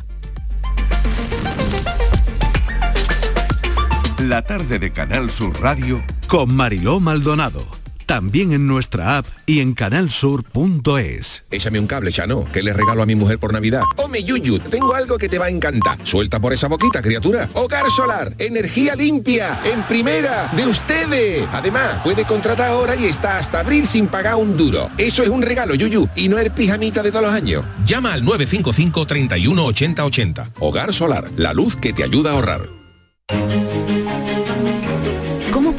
[4.32, 7.66] La tarde de Canal Sur Radio con Mariló Maldonado
[8.06, 11.44] también en nuestra app y en canalsur.es.
[11.52, 13.82] Échame un cable, Chano, que le regalo a mi mujer por Navidad.
[13.98, 15.98] Home Yuyu, tengo algo que te va a encantar.
[16.04, 17.50] Suelta por esa boquita, criatura.
[17.56, 21.46] Hogar solar, energía limpia, en primera, de ustedes.
[21.52, 24.90] Además, puede contratar ahora y está hasta abril sin pagar un duro.
[24.98, 27.66] Eso es un regalo, Yuyu, y no el pijamita de todos los años.
[27.86, 30.50] Llama al 955 31 80 80.
[30.60, 32.82] Hogar solar, la luz que te ayuda a ahorrar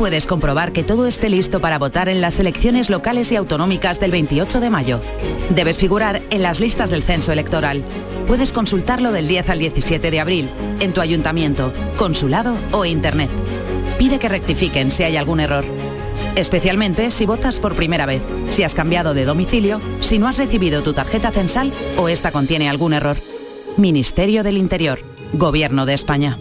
[0.03, 4.11] puedes comprobar que todo esté listo para votar en las elecciones locales y autonómicas del
[4.11, 5.01] 28 de mayo?
[5.51, 7.85] Debes figurar en las listas del censo electoral.
[8.27, 13.31] Puedes consultarlo del 10 al 17 de abril, en tu ayuntamiento, consulado o internet.
[13.97, 15.65] Pide que rectifiquen si hay algún error.
[16.35, 20.83] Especialmente si votas por primera vez, si has cambiado de domicilio, si no has recibido
[20.83, 23.19] tu tarjeta censal o esta contiene algún error.
[23.77, 24.99] Ministerio del Interior,
[25.35, 26.41] Gobierno de España.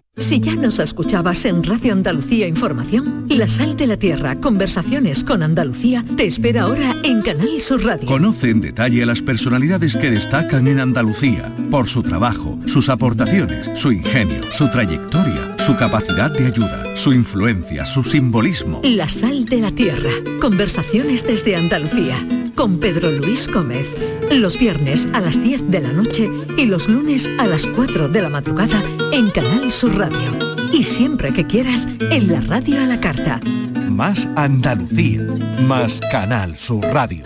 [0.17, 5.41] Si ya nos escuchabas en Radio Andalucía Información, La Sal de la Tierra, Conversaciones con
[5.41, 8.07] Andalucía, te espera ahora en Canal Sur Radio.
[8.07, 13.69] Conoce en detalle a las personalidades que destacan en Andalucía, por su trabajo, sus aportaciones,
[13.79, 18.81] su ingenio, su trayectoria, su capacidad de ayuda, su influencia, su simbolismo.
[18.83, 22.15] La Sal de la Tierra, Conversaciones desde Andalucía,
[22.55, 23.87] con Pedro Luis Gómez.
[24.31, 28.21] Los viernes a las 10 de la noche y los lunes a las 4 de
[28.23, 30.31] la madrugada en Canal Sur Radio.
[30.73, 33.39] Y siempre que quieras, en la radio a la carta.
[33.87, 35.21] Más Andalucía,
[35.67, 37.21] más Canal Sur Radio.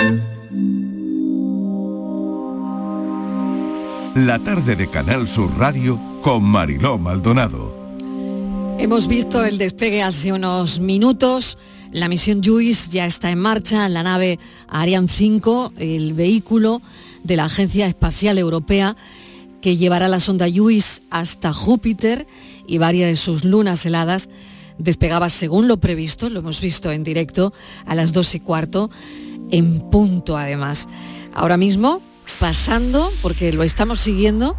[4.15, 7.74] La tarde de Canal Sur Radio con Mariló Maldonado.
[8.77, 11.57] Hemos visto el despegue hace unos minutos.
[11.91, 16.81] La misión JUICE ya está en marcha, la nave Ariane 5, el vehículo
[17.23, 18.95] de la Agencia Espacial Europea
[19.61, 22.27] que llevará la sonda JUICE hasta Júpiter
[22.67, 24.29] y varias de sus lunas heladas
[24.77, 27.53] despegaba según lo previsto, lo hemos visto en directo,
[27.85, 28.89] a las dos y cuarto,
[29.51, 30.88] en punto además.
[31.33, 32.01] Ahora mismo,
[32.39, 34.55] pasando, porque lo estamos siguiendo,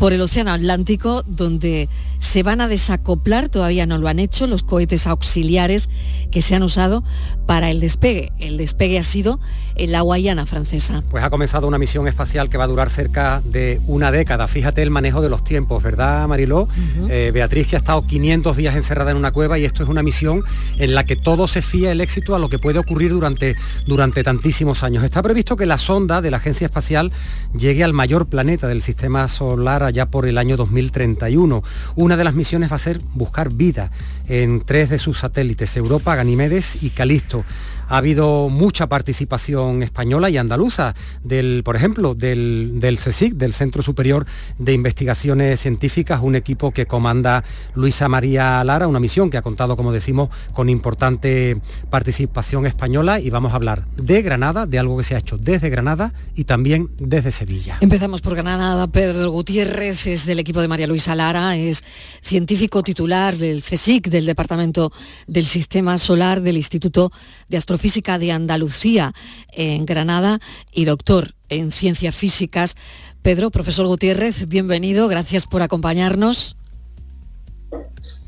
[0.00, 4.62] por el Océano Atlántico, donde se van a desacoplar, todavía no lo han hecho, los
[4.62, 5.90] cohetes auxiliares
[6.30, 7.04] que se han usado
[7.44, 8.32] para el despegue.
[8.38, 9.40] El despegue ha sido
[9.74, 11.02] en la Guayana francesa.
[11.10, 14.48] Pues ha comenzado una misión espacial que va a durar cerca de una década.
[14.48, 16.66] Fíjate el manejo de los tiempos, ¿verdad, Mariló?
[17.10, 20.02] Eh, Beatriz, que ha estado 500 días encerrada en una cueva y esto es una
[20.02, 20.44] misión
[20.78, 23.54] en la que todo se fía el éxito a lo que puede ocurrir durante,
[23.86, 25.04] durante tantísimos años.
[25.04, 27.12] Está previsto que la sonda de la Agencia Espacial
[27.54, 31.62] llegue al mayor planeta del sistema solar allá por el año 2031.
[31.96, 33.90] Una de las misiones va a ser buscar vida
[34.28, 37.44] en tres de sus satélites, Europa, Ganimedes y Calisto
[37.90, 43.82] ha habido mucha participación española y andaluza, del, por ejemplo, del, del CSIC, del Centro
[43.82, 44.26] Superior
[44.58, 47.42] de Investigaciones Científicas, un equipo que comanda
[47.74, 53.28] Luisa María Lara, una misión que ha contado, como decimos, con importante participación española y
[53.28, 56.90] vamos a hablar de Granada, de algo que se ha hecho desde Granada y también
[56.98, 57.78] desde Sevilla.
[57.80, 58.86] Empezamos por Granada.
[58.86, 61.82] Pedro Gutiérrez es del equipo de María Luisa Lara, es
[62.22, 64.92] científico titular del CSIC, del Departamento
[65.26, 67.10] del Sistema Solar del Instituto
[67.48, 69.12] de Astrofísica Física de Andalucía
[69.50, 70.38] en Granada
[70.70, 72.76] y doctor en Ciencias Físicas.
[73.22, 76.56] Pedro, profesor Gutiérrez, bienvenido, gracias por acompañarnos.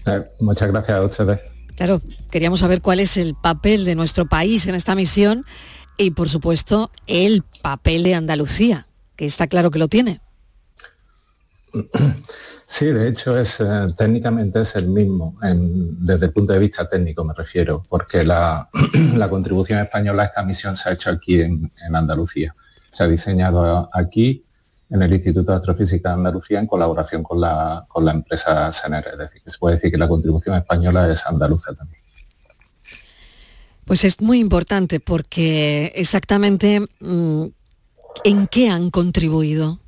[0.06, 1.40] Eh, muchas gracias a ustedes.
[1.76, 5.44] Claro, queríamos saber cuál es el papel de nuestro país en esta misión
[5.98, 10.20] y, por supuesto, el papel de Andalucía, que está claro que lo tiene.
[12.64, 17.24] Sí, de hecho es eh, técnicamente es el mismo, desde el punto de vista técnico
[17.24, 18.68] me refiero, porque la,
[19.30, 22.54] contribución española a esta misión se ha hecho aquí en, Andalucía.
[22.88, 24.44] Se ha diseñado aquí
[24.90, 29.08] en el Instituto de Astrofísica de Andalucía en colaboración con la, con la empresa SENER,
[29.12, 32.02] es decir, que se puede decir que la contribución española es andaluza también.
[33.84, 37.44] Pues es muy importante porque exactamente mm,
[38.24, 39.80] en qué han contribuido.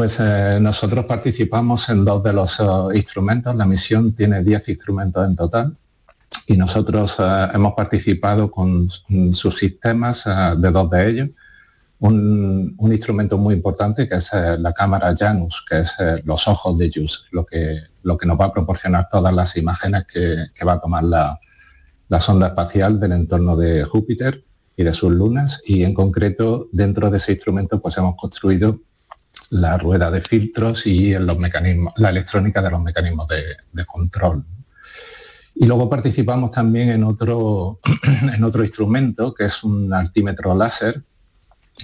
[0.00, 3.54] Pues eh, nosotros participamos en dos de los eh, instrumentos.
[3.54, 5.76] La misión tiene 10 instrumentos en total
[6.46, 10.24] y nosotros eh, hemos participado con sus sistemas
[10.56, 11.28] de dos de ellos.
[11.98, 15.92] un, instrumento muy importante que es la cámara Janus, que es
[16.24, 20.04] los ojos de JUICE, lo que, lo que nos va a proporcionar todas las imágenes
[20.10, 21.38] que, va a tomar la,
[22.18, 24.44] sonda espacial del entorno de Júpiter
[24.74, 25.60] y de sus lunas.
[25.66, 28.80] Y en concreto, dentro de ese instrumento, pues hemos construido
[29.50, 34.44] la rueda de filtros y los mecanismos, la electrónica de los mecanismos de, control.
[35.54, 37.80] Y luego participamos también en otro,
[38.34, 41.02] en otro instrumento, que es un altímetro láser,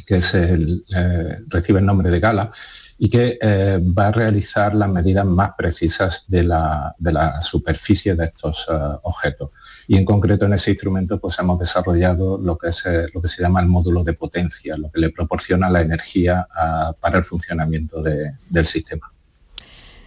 [0.06, 2.50] que eh, recibe el nombre de Gala,
[2.98, 6.94] y que eh, va a realizar las medidas más precisas de la,
[7.40, 9.50] superficie de estos eh, objetos.
[9.86, 12.82] Y en concreto en ese instrumento pues hemos desarrollado lo que, es,
[13.14, 16.94] lo que se llama el módulo de potencia, lo que le proporciona la energía ah,
[16.98, 19.12] para el funcionamiento del sistema.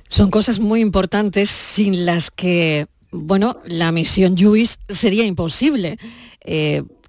[0.08, 5.98] Son cosas muy importantes sin las que, bueno, la misión JUICE sería imposible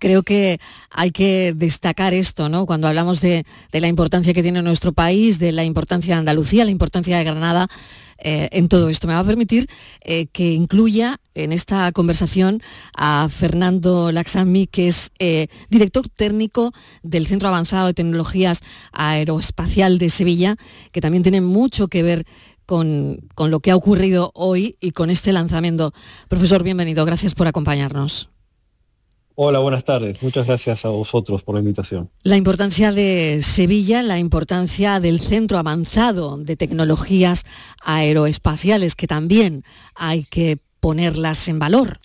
[0.01, 0.59] creo que
[0.91, 2.67] hay que destacar esto, ¿no?
[2.67, 6.73] Cuando hablamos de, la importancia que tiene nuestro país, de la importancia de Andalucía, la
[6.73, 7.69] importancia de Granada,
[8.23, 9.07] eh, en todo esto.
[9.07, 9.67] Me va a permitir
[10.03, 12.63] eh, que incluya en esta conversación
[12.95, 16.73] a Fernando Laxami, que es eh, director técnico
[17.03, 18.61] del Centro Avanzado de Tecnologías
[18.93, 20.57] Aeroespacial de Sevilla,
[20.93, 22.27] que también tiene mucho que ver
[22.71, 25.93] con, con lo que ha ocurrido hoy y con este lanzamiento.
[26.29, 27.05] Profesor, bienvenido.
[27.05, 28.31] Gracias por acompañarnos.
[29.35, 30.23] Hola, buenas tardes.
[30.23, 32.11] Muchas gracias a vosotros por la invitación.
[32.23, 37.45] La importancia de Sevilla, la importancia del Centro Avanzado de Tecnologías
[37.83, 39.64] Aeroespaciales, que también
[39.97, 41.99] hay que ponerlas en valor.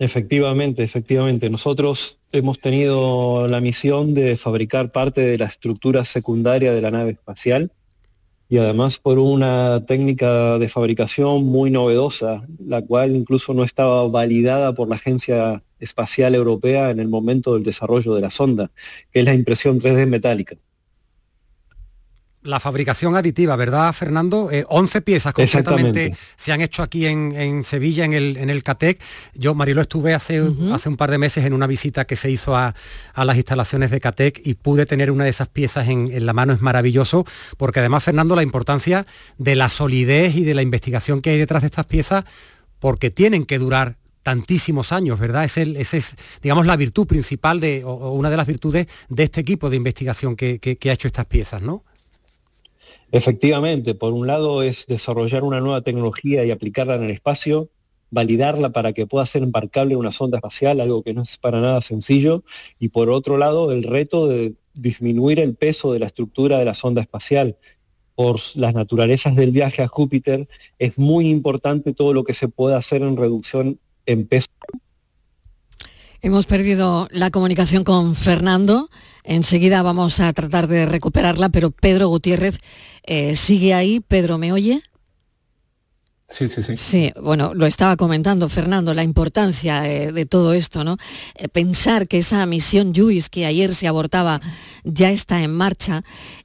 [0.00, 1.50] Efectivamente, efectivamente.
[1.50, 7.12] Nosotros hemos tenido la misión de fabricar parte de la estructura secundaria de la nave
[7.12, 7.70] espacial
[8.52, 14.74] y además por una técnica de fabricación muy novedosa, la cual incluso no estaba validada
[14.74, 18.70] por la Agencia Espacial Europea en el momento del desarrollo de la sonda,
[19.10, 20.56] que es la impresión 3D metálica
[22.42, 24.50] la fabricación aditiva, ¿verdad, Fernando?
[24.68, 29.00] 11 eh, piezas concretamente se han hecho aquí en, Sevilla, en el, en el CATEC.
[29.34, 32.56] Yo, Marilo, estuve hace, hace un par de meses en una visita que se hizo
[32.56, 32.74] a,
[33.16, 36.52] las instalaciones de CATEC y pude tener una de esas piezas en, la mano.
[36.52, 37.24] Es maravilloso,
[37.56, 39.06] porque además, Fernando, la importancia
[39.38, 42.24] de la solidez y de la investigación que hay detrás de estas piezas,
[42.80, 45.44] porque tienen que durar tantísimos años, ¿verdad?
[45.44, 49.40] Es, el, es, digamos, la virtud principal de, o, una de las virtudes de este
[49.40, 51.84] equipo de investigación que ha hecho estas piezas, ¿no?
[53.12, 57.68] Efectivamente, por un lado es desarrollar una nueva tecnología y aplicarla en el espacio,
[58.10, 61.82] validarla para que pueda ser embarcable una sonda espacial, algo que no es para nada
[61.82, 62.42] sencillo,
[62.78, 66.72] y por otro lado el reto de disminuir el peso de la estructura de la
[66.72, 67.58] sonda espacial.
[68.14, 70.48] Por las naturalezas del viaje a Júpiter,
[70.78, 74.48] es muy importante todo lo que se pueda hacer en reducción en peso.
[76.24, 78.88] Hemos perdido la comunicación con Fernando.
[79.24, 82.58] Enseguida vamos a tratar de recuperarla, pero Pedro Gutiérrez
[83.02, 83.98] eh, sigue ahí.
[83.98, 84.84] Pedro, ¿me oye?
[86.28, 86.76] Sí, sí, sí.
[86.76, 90.96] Sí, bueno, lo estaba comentando Fernando, la importancia eh, de todo esto, ¿no?
[91.34, 94.40] Eh, pensar que esa misión JUICE que ayer se abortaba
[94.84, 96.04] ya está en marcha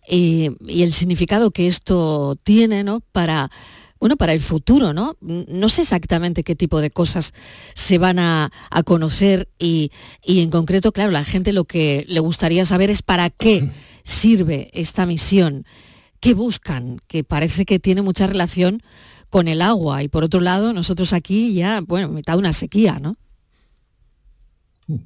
[0.10, 3.02] y, y el significado que esto tiene, ¿no?
[3.12, 3.52] Para
[4.00, 5.18] bueno, para el futuro, ¿no?
[5.22, 7.34] No sé exactamente qué tipo de cosas
[7.74, 8.52] se van a,
[8.86, 9.92] conocer y,
[10.24, 13.72] en concreto, claro, la gente lo que le gustaría saber es para qué
[14.04, 15.66] sirve esta misión,
[16.20, 18.82] qué buscan, que parece que tiene mucha relación
[19.30, 23.00] con el agua y por otro lado nosotros aquí ya, bueno, mitad de una sequía,
[23.00, 23.18] ¿no?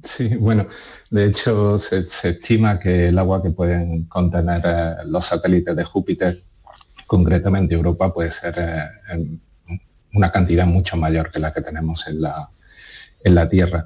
[0.02, 0.66] Sí, bueno,
[1.10, 6.40] de hecho se, estima que el agua que pueden contener eh, los satélites de Júpiter
[7.12, 9.38] concretamente Europa puede ser eh,
[10.14, 12.48] una cantidad mucho mayor que la que tenemos en la,
[13.22, 13.84] en la Tierra.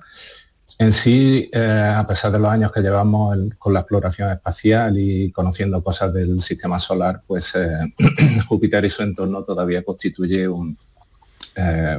[0.79, 5.33] En sí, eh, a pesar de los años que llevamos con la exploración espacial y
[5.33, 7.93] conociendo cosas del sistema solar, pues eh,
[8.49, 10.79] Júpiter y su entorno todavía constituye un,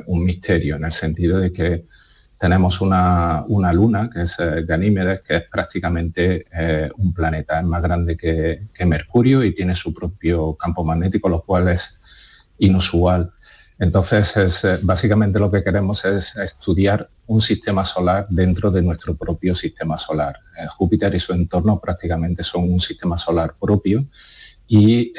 [0.06, 1.84] un misterio en el sentido de que
[2.38, 7.82] tenemos una, luna, que es eh, Ganímedes, que es prácticamente eh, un planeta, es más
[7.82, 11.98] grande que, Mercurio y tiene su propio campo magnético, lo cual es
[12.60, 13.34] inusual.
[13.80, 19.16] Entonces, es, eh, básicamente lo que queremos es estudiar un sistema solar dentro de nuestro
[19.16, 20.40] propio sistema solar.
[20.78, 24.06] Júpiter y su entorno prácticamente son un sistema solar propio
[24.68, 25.12] y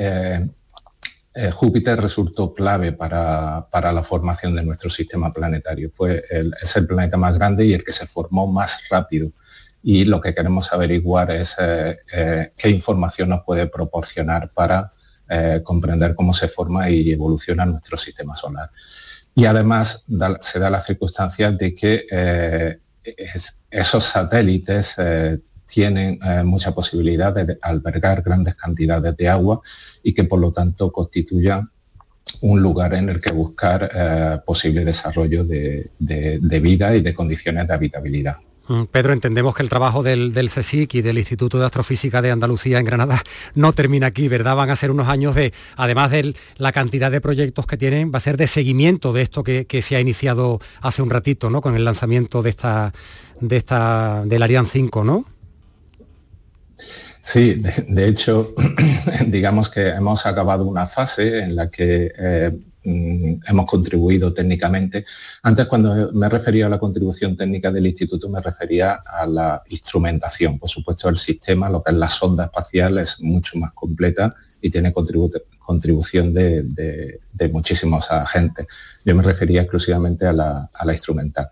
[1.53, 5.91] Júpiter resultó clave para, la formación de nuestro sistema planetario.
[5.91, 9.31] Fue es el planeta más grande y el que se formó más rápido.
[9.83, 14.93] Y lo que queremos averiguar es eh, eh, qué información nos puede proporcionar para
[15.63, 18.71] comprender cómo se forma y evoluciona nuestro sistema solar.
[19.35, 20.03] Y además
[20.41, 22.79] se da la circunstancia de que
[23.69, 24.95] esos satélites
[25.73, 29.61] tienen eh, mucha posibilidad de albergar grandes cantidades de agua
[30.03, 31.71] y que por lo tanto constituyan
[32.41, 35.91] un lugar en el que buscar eh, posible desarrollo de,
[36.61, 38.37] vida y de condiciones de habitabilidad.
[38.69, 42.31] Mm, Pedro, entendemos que el trabajo del, del, CSIC y del Instituto de Astrofísica de
[42.31, 43.23] Andalucía en Granada
[43.55, 44.57] no termina aquí, ¿verdad?
[44.57, 48.19] Van a ser unos años de, además de la cantidad de proyectos que tienen, va
[48.19, 51.61] a ser de seguimiento de esto que, se ha iniciado hace un ratito, ¿no?
[51.61, 52.93] Con el lanzamiento de esta,
[53.41, 55.25] de esta, del Ariane 5, ¿no?
[57.21, 58.55] Sí, de, hecho,
[59.27, 62.51] digamos que hemos acabado una fase en la que eh,
[62.85, 65.05] mm, hemos contribuido técnicamente.
[65.43, 70.59] Antes, cuando me refería a la contribución técnica del instituto, me refería a la instrumentación.
[70.59, 74.71] Por supuesto, el sistema, lo que es la sonda espacial, es mucho más completa y
[74.71, 77.21] tiene contribución de,
[77.53, 78.67] muchísimos agentes.
[79.05, 81.51] Yo me refería exclusivamente a la, a la instrumental.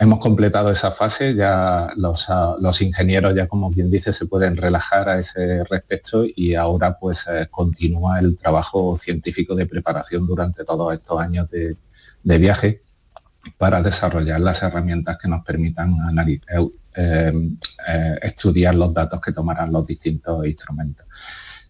[0.00, 5.08] Hemos completado esa fase, ya ah, los, ingenieros ya como quien dice se pueden relajar
[5.08, 10.94] a ese respecto y ahora pues eh, continúa el trabajo científico de preparación durante todos
[10.94, 11.76] estos años de,
[12.38, 12.82] viaje
[13.56, 15.96] para desarrollar las herramientas que nos permitan
[16.26, 21.06] eh, eh, estudiar los datos que tomarán los distintos instrumentos.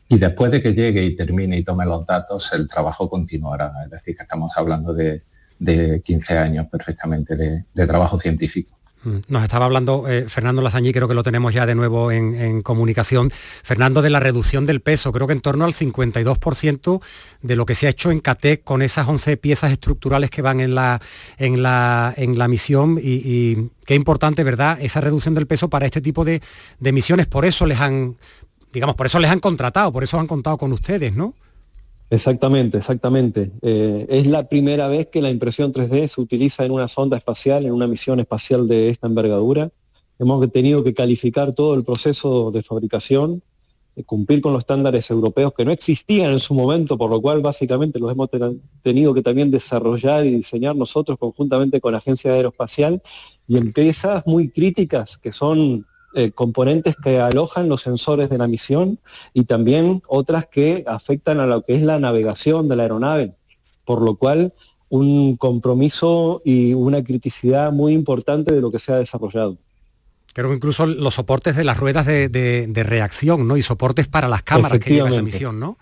[0.06, 3.72] Y después de que llegue y termine y tome los datos, el trabajo continuará.
[3.84, 5.22] Es decir, que estamos hablando de,
[5.58, 8.76] de 15 años perfectamente de, trabajo científico.
[9.04, 12.62] Mm, nos estaba hablando eh, Fernando Lazañí, creo que lo tenemos ya de nuevo en,
[12.62, 13.30] comunicación.
[13.62, 17.00] Fernando, de la reducción del peso, creo que en torno al 52%
[17.42, 20.60] de lo que se ha hecho en CATEC con esas 11 piezas estructurales que van
[20.60, 21.00] en la,
[21.36, 26.00] en la, en la misión y, qué importante, ¿verdad?, esa reducción del peso para este
[26.00, 26.42] tipo de,
[26.78, 27.26] de misiones.
[27.26, 28.16] Por eso les han,
[28.72, 31.34] digamos, por eso les han contratado, por eso han contado con ustedes, ¿no?
[32.10, 33.52] Exactamente, exactamente.
[33.60, 37.66] Eh, es la primera vez que la impresión 3D se utiliza en una sonda espacial,
[37.66, 39.70] en una misión espacial de esta envergadura.
[40.18, 43.42] Hemos tenido que calificar todo el proceso de fabricación,
[43.94, 47.42] eh, cumplir con los estándares europeos que no existían en su momento, por lo cual
[47.42, 48.30] básicamente los hemos
[48.82, 53.02] tenido que también desarrollar y diseñar nosotros conjuntamente con la Agencia Aeroespacial
[53.46, 55.84] y en piezas muy críticas que son
[56.14, 58.98] eh, componentes que alojan los sensores de la misión
[59.34, 63.34] y también otras que afectan a lo que es la navegación de la aeronave,
[63.84, 64.54] por lo cual
[64.88, 69.58] un compromiso y una criticidad muy importante de lo que se ha desarrollado.
[70.32, 73.56] Creo que incluso los soportes de las ruedas de, reacción, ¿no?
[73.56, 75.78] Y soportes para las cámaras que lleva esa misión, ¿no?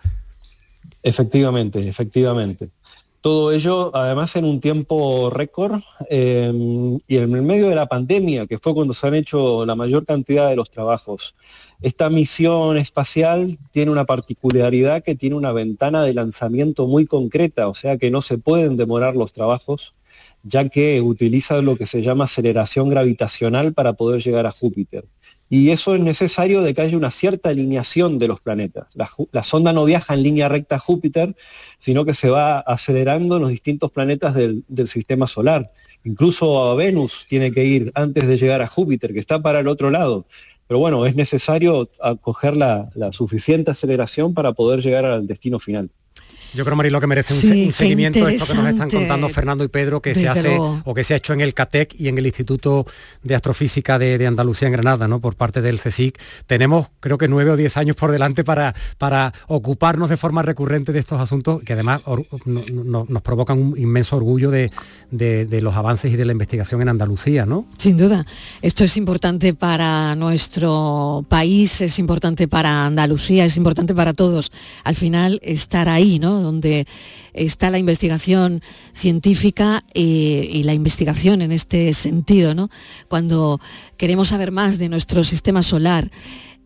[1.02, 2.70] Efectivamente, efectivamente.
[3.20, 8.46] Todo ello, además, en un tiempo récord em, y en el medio de la pandemia,
[8.46, 11.34] que fue cuando se han hecho la mayor cantidad de los trabajos.
[11.82, 17.74] Esta misión espacial tiene una particularidad que tiene una ventana de lanzamiento muy concreta, o
[17.74, 19.94] sea que no se pueden demorar los trabajos,
[20.42, 25.04] ya que utiliza lo que se llama aceleración gravitacional para poder llegar a Júpiter
[25.48, 28.88] y eso es necesario de que haya una cierta alineación de los planetas.
[28.94, 31.36] La, sonda no viaja en línea recta a Júpiter,
[31.78, 35.70] sino que se va acelerando en los distintos planetas del, sistema solar.
[36.04, 39.68] Incluso a Venus tiene que ir antes de llegar a Júpiter, que está para el
[39.68, 40.26] otro lado.
[40.66, 45.90] Pero bueno, es necesario acoger la suficiente aceleración para poder llegar al destino final.
[46.54, 49.68] Yo creo, Marilo, que merece un, seguimiento de esto que nos están contando Fernando y
[49.68, 52.26] Pedro, que se hace o que se ha hecho en el CATEC y en el
[52.26, 52.86] Instituto
[53.22, 55.20] de Astrofísica de, Andalucía en Granada, ¿no?
[55.20, 56.18] Por parte del CSIC.
[56.46, 60.92] Tenemos, creo que nueve o diez años por delante para, para ocuparnos de forma recurrente
[60.92, 62.02] de estos asuntos que además
[62.44, 64.70] nos provocan un inmenso orgullo de,
[65.10, 67.66] de, los avances y de la investigación en Andalucía, ¿no?
[67.78, 68.26] Sin duda.
[68.62, 74.52] Esto es importante para nuestro país, es importante para Andalucía, es importante para todos.
[74.84, 76.35] Al final, estar ahí, ¿no?
[76.40, 76.86] Donde
[77.32, 78.62] está la investigación
[78.92, 82.70] científica y, la investigación en este sentido, ¿no?
[83.08, 83.60] Cuando
[83.96, 86.10] queremos saber más de nuestro sistema solar.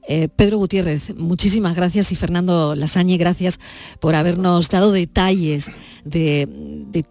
[0.09, 3.61] Eh, Pedro Gutiérrez, muchísimas gracias y Fernando Lasañe, gracias
[4.01, 5.71] por habernos dado detalles
[6.05, 6.49] de,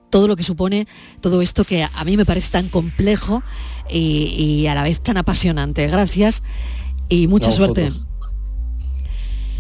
[0.10, 0.88] todo lo que supone
[1.22, 3.43] todo esto que a mí me parece tan complejo
[3.89, 5.88] y, a la vez tan apasionante.
[5.88, 6.43] Gracias
[7.10, 7.91] y mucha suerte.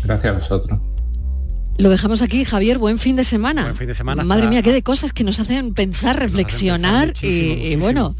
[0.03, 0.88] Gracias a vosotros.
[1.79, 3.63] Lo dejamos aquí, Javier, buen fin de semana.
[3.63, 4.25] Buen fin de semana.
[4.25, 8.17] Madre mía, qué de cosas que nos hacen pensar, reflexionar y, bueno.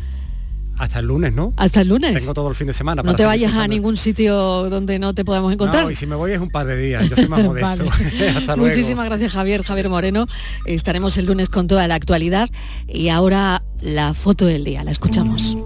[0.78, 1.52] Hasta el lunes, ¿no?
[1.58, 2.18] Hasta el lunes.
[2.18, 3.04] Tengo todo el fin de semana.
[3.04, 5.84] no te vayas a ningún sitio donde no te podamos encontrar.
[5.84, 7.10] No, y si me voy es un par de días.
[7.10, 7.86] Yo soy más modesto.
[8.38, 8.72] Hasta luego.
[8.72, 9.62] Muchísimas gracias, Javier.
[9.64, 10.26] Javier Moreno.
[10.64, 12.48] Estaremos el lunes con toda la actualidad.
[12.88, 14.86] Y ahora la foto del día.
[14.86, 15.58] La escuchamos.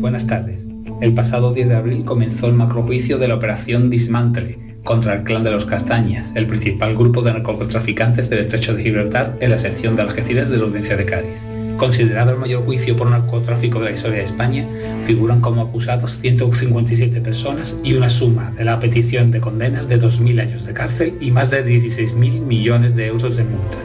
[0.00, 0.64] Buenas tardes.
[1.00, 5.44] El pasado 10 de abril comenzó el macrojuicio de la operación Dismantle contra el clan
[5.44, 9.96] de los Castañas, el principal grupo de narcotraficantes del estrecho de Gibraltar en la sección
[9.96, 11.36] de Algeciras de la Audiencia de Cádiz.
[11.76, 14.66] Considerado el mayor juicio por narcotráfico de la historia de España,
[15.06, 20.40] figuran como acusados 157 personas y una suma de la petición de condenas de 2.000
[20.40, 23.80] años de cárcel y más de 16.000 millones de euros de multas.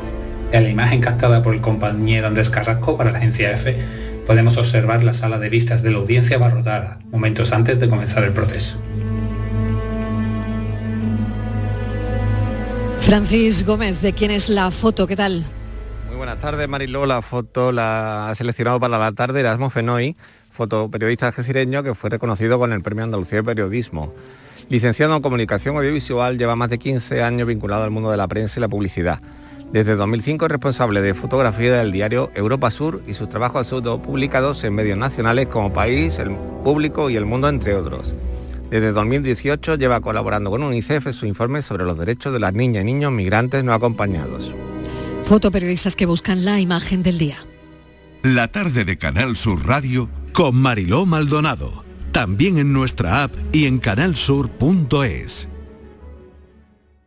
[0.52, 3.78] En la imagen captada por el compañero Andrés Carrasco para la agencia EFE,
[4.26, 8.32] podemos observar la sala de vistas de la audiencia abarrotada, momentos antes de comenzar el
[8.32, 8.78] proceso.
[13.08, 15.08] Francis Gómez, ¿de quién es la foto?
[15.08, 15.45] ¿Qué tal?
[16.10, 17.05] Muy buenas tardes, Mariló.
[17.05, 20.18] La foto la ha seleccionado para la tarde Erasmo Fenoy,
[20.51, 24.14] fotoperiodista algecireño que fue reconocido con el Premio Andalucía de Periodismo.
[24.68, 28.60] Licenciado en Comunicación Audiovisual, lleva más de 15 años vinculado al mundo de la prensa
[28.60, 29.22] y la publicidad.
[29.72, 34.01] Desde 2005 es responsable de fotografía del diario Europa Sur y sus trabajos han sido
[34.01, 38.14] publicados en medios nacionales como País, El Público y El Mundo, entre otros.
[38.70, 42.84] Desde 2018 lleva colaborando con UNICEF en su informe sobre los derechos de las niñas
[42.84, 44.53] y niños migrantes no acompañados.
[45.24, 47.38] Fotoperiodistas que buscan la imagen del día.
[48.24, 51.86] La tarde de Canal Sur Radio con Mariló Maldonado.
[52.11, 55.47] También en nuestra app y en canalsur.es.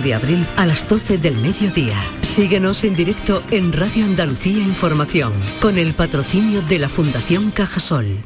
[0.00, 1.96] de abril a las 12 del mediodía.
[2.22, 8.18] Síguenos en directo en Radio Andalucía Información, con el patrocinio de la Fundación Cajasol.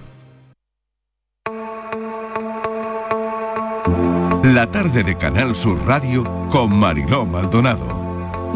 [4.43, 8.06] La tarde de Canal Sur Radio con Mariló Maldonado.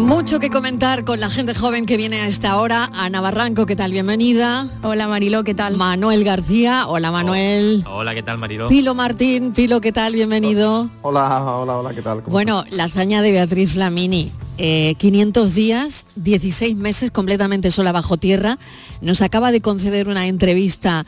[0.00, 2.88] Mucho que comentar con la gente joven que viene a esta hora.
[2.94, 3.92] Ana Barranco, ¿qué tal?
[3.92, 4.66] Bienvenida.
[4.82, 5.76] Hola Mariló, ¿qué tal?
[5.76, 7.84] Manuel García, hola Manuel.
[7.86, 8.66] Hola, ¿qué tal Mariló?
[8.68, 10.14] Pilo Martín, Pilo, ¿qué tal?
[10.14, 10.90] Bienvenido.
[11.02, 12.22] Hola, hola, hola, ¿qué tal?
[12.22, 14.32] Bueno, la hazaña de Beatriz Flamini.
[14.56, 18.58] Eh, 500 días, 16 meses completamente sola bajo tierra.
[19.02, 21.04] Nos acaba de conceder una entrevista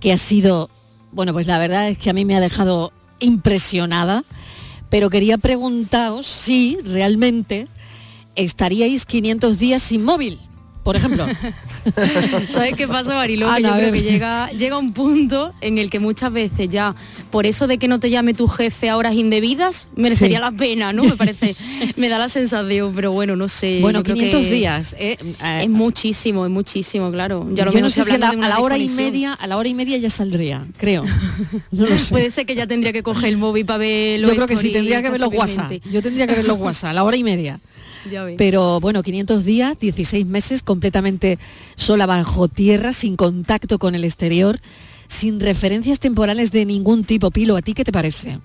[0.00, 0.70] que ha sido,
[1.12, 4.24] bueno, pues la verdad es que a mí me ha dejado impresionada,
[4.88, 7.68] pero quería preguntaros si realmente
[8.36, 10.38] estaríais 500 días sin móvil,
[10.82, 11.26] por ejemplo.
[12.48, 13.20] ¿Sabes qué pasa?
[13.20, 16.94] Ana, que yo creo que llega, llega un punto en el que muchas veces ya,
[17.30, 20.42] por eso de que no te llame tu jefe a horas indebidas, merecería Sí.
[20.42, 21.04] la pena, ¿no?
[21.04, 21.56] Me parece,
[21.96, 23.78] me da la sensación, pero bueno, no sé.
[23.80, 24.94] Bueno, yo creo 500 que días.
[24.98, 27.46] eh, eh, es muchísimo, es muchísimo, claro.
[27.54, 29.46] Ya lo yo no menos sé si a la, a la hora y media, a
[29.46, 31.04] la hora y media ya saldría, creo.
[31.70, 32.10] No lo sé.
[32.10, 34.56] Puede ser que ya tendría que coger el móvil para ver Yo los creo que
[34.56, 35.72] sí, tendría que ver los WhatsApp.
[35.90, 37.58] Yo tendría que ver los WhatsApp, a la hora y media.
[38.38, 41.38] Pero bueno, 500 días, 16 meses, completamente
[41.76, 44.60] sola bajo tierra, sin contacto con el exterior,
[45.08, 47.30] sin referencias temporales de ningún tipo.
[47.30, 48.38] Pilo, ¿a ti qué te parece?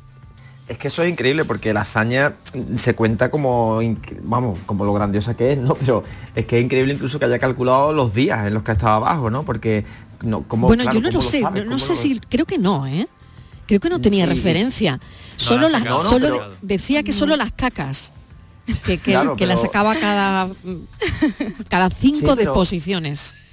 [0.67, 2.35] Es que eso es increíble porque la hazaña
[2.75, 3.79] se cuenta como,
[4.21, 5.73] vamos, como lo grandiosa que es, ¿no?
[5.75, 6.03] Pero
[6.35, 9.31] es que es increíble incluso que haya calculado los días en los que estaba abajo,
[9.31, 9.43] ¿no?
[9.43, 9.83] Porque,
[10.21, 12.59] no, ¿cómo, bueno, claro, yo no lo sé, no, ¿Cómo sé lo- si, creo que
[12.59, 13.07] no, ¿eh?
[13.65, 14.33] Creo que no tenía Sí.
[14.33, 14.97] referencia.
[14.97, 15.01] No
[15.37, 15.97] solo la ha las, sacado.
[15.97, 18.13] No, no, solo pero- decía que solo las cacas.
[19.37, 20.49] Que, la sacaba cada,
[21.67, 23.33] cada cinco deposiciones.
[23.33, 23.48] Pero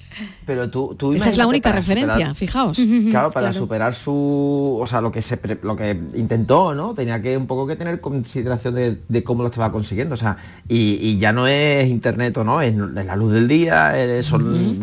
[0.71, 2.79] tú, tú Esa es la única referencia, fijaos.
[3.11, 6.95] Claro, para superar su, o sea, lo que se, lo que intentó, ¿no?
[6.95, 10.37] Tenía que un poco que tener consideración de, cómo lo estaba consiguiendo, o sea,
[10.69, 14.33] y, ya no es internet o no, es, la luz del día, es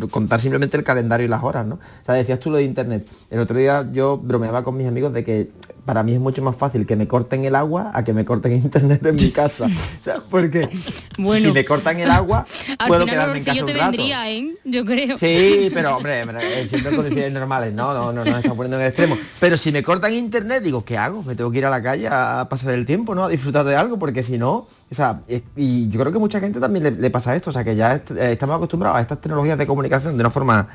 [0.09, 1.75] contar simplemente el calendario y las horas, ¿no?
[1.75, 3.09] O sea, decías tú lo de internet.
[3.29, 5.51] El otro día yo bromeaba con mis amigos de que
[5.85, 8.53] para mí es mucho más fácil que me corten el agua a que me corten
[8.63, 9.65] internet en mi casa.
[9.65, 10.69] o sea, porque
[11.15, 12.45] si me cortan el agua,
[12.87, 13.85] puedo quedarme en casa un te rato.
[13.85, 14.55] vendría, ¿eh?
[14.63, 15.17] Yo creo.
[15.23, 16.23] Sí, pero hombre,
[16.67, 19.17] siempre en condiciones normales, no, no, no nos estamos poniendo en el extremo.
[19.39, 21.23] Pero si me cortan internet, digo, ¿qué hago?
[21.23, 23.25] Me tengo que ir a la calle a pasar el tiempo, ¿no?
[23.25, 25.21] A disfrutar de algo, porque si no, o sea,
[25.55, 28.31] y yo creo que mucha gente también le, pasa esto, o sea, que ya eh,
[28.31, 30.67] estamos acostumbrados a estas tecnologías de comunicación de una forma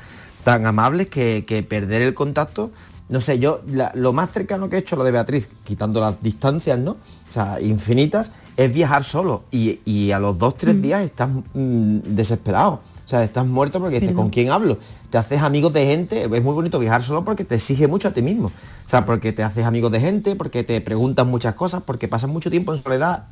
[0.43, 2.71] tan amable que, que perder el contacto
[3.09, 3.61] no sé, yo
[3.95, 6.91] lo más cercano que he hecho, lo de Beatriz, quitando las distancias, ¿no?
[6.91, 9.43] O sea, infinitas, es viajar solo.
[9.51, 10.81] Y, a los dos, tres mm.
[10.81, 12.81] días estás mm, desesperado.
[13.09, 14.77] O sea, estás muerto porque dices, ¿con quién hablo?
[15.09, 18.11] Te haces amigos de gente, es muy bonito viajar solo porque te exige mucho a
[18.11, 18.49] ti mismo.
[18.49, 22.29] O sea, porque te haces amigos de gente, porque te preguntan muchas cosas, porque pasas
[22.29, 23.23] mucho tiempo en soledad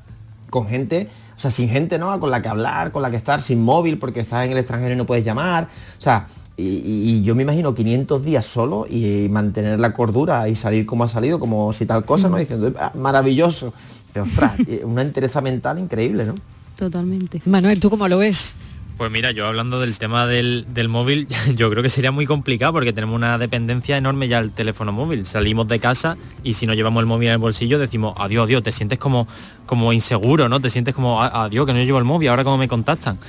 [0.49, 2.19] con gente, o sea, sin gente, ¿no?
[2.19, 4.95] Con la que hablar, con la que estar, sin móvil, porque estás en el extranjero
[4.95, 5.65] y no puedes llamar.
[5.65, 6.25] O sea,
[6.57, 11.07] y, yo me imagino 500 días solo y mantener la cordura y salir como ha
[11.07, 12.37] salido, como si tal cosa, ¿no?
[12.37, 13.75] Diciendo, ah, maravilloso.
[14.19, 14.53] ostras,
[14.83, 16.33] una entereza mental increíble, ¿no?
[16.75, 17.43] Totalmente.
[17.45, 18.55] Manuel, ¿tú cómo lo ves?
[18.97, 22.93] Pues mira, yo hablando del tema del, móvil, yo creo que sería muy complicado porque
[22.93, 25.27] tenemos una dependencia enorme ya al teléfono móvil.
[25.27, 28.63] Salimos de casa y si no llevamos el móvil en el bolsillo decimos, adiós, adiós,
[28.63, 29.27] te sientes como,
[29.67, 30.59] como inseguro, ¿no?
[30.59, 33.19] Te sientes como, adiós, que no llevo el móvil, ahora cómo me contactan.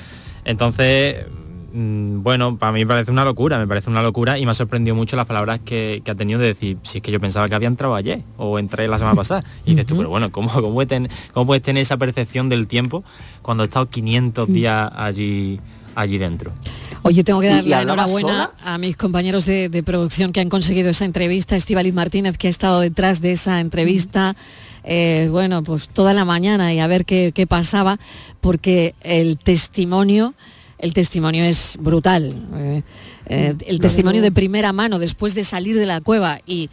[0.47, 1.27] Entonces,
[1.73, 4.97] bueno, para mí me parece una locura, me parece una locura y me ha sorprendido
[4.97, 7.69] mucho las palabras que, ha tenido de decir, si es que yo pensaba que había
[7.69, 9.45] entrado ayer o entré la semana pasada.
[9.67, 13.05] Y dices tú, pero bueno, ¿cómo, cómo, puedes tener, esa percepción del tiempo
[13.43, 14.53] cuando he estado 500 mm.
[14.53, 15.61] días allí,
[15.95, 16.53] allí dentro?
[17.03, 21.05] Oye, tengo que dar la enhorabuena a mis compañeros de, producción que han conseguido esa
[21.05, 24.37] entrevista, Estivaliz Martínez, que ha estado detrás de esa entrevista.
[24.85, 27.99] Eh, bueno, pues toda la mañana y a ver qué, qué pasaba,
[28.41, 30.35] porque el testimonio
[30.79, 32.35] el testimonio es brutal.
[32.55, 32.83] Eh,
[33.27, 36.71] eh, el testimonio de primera mano después de salir de la cueva y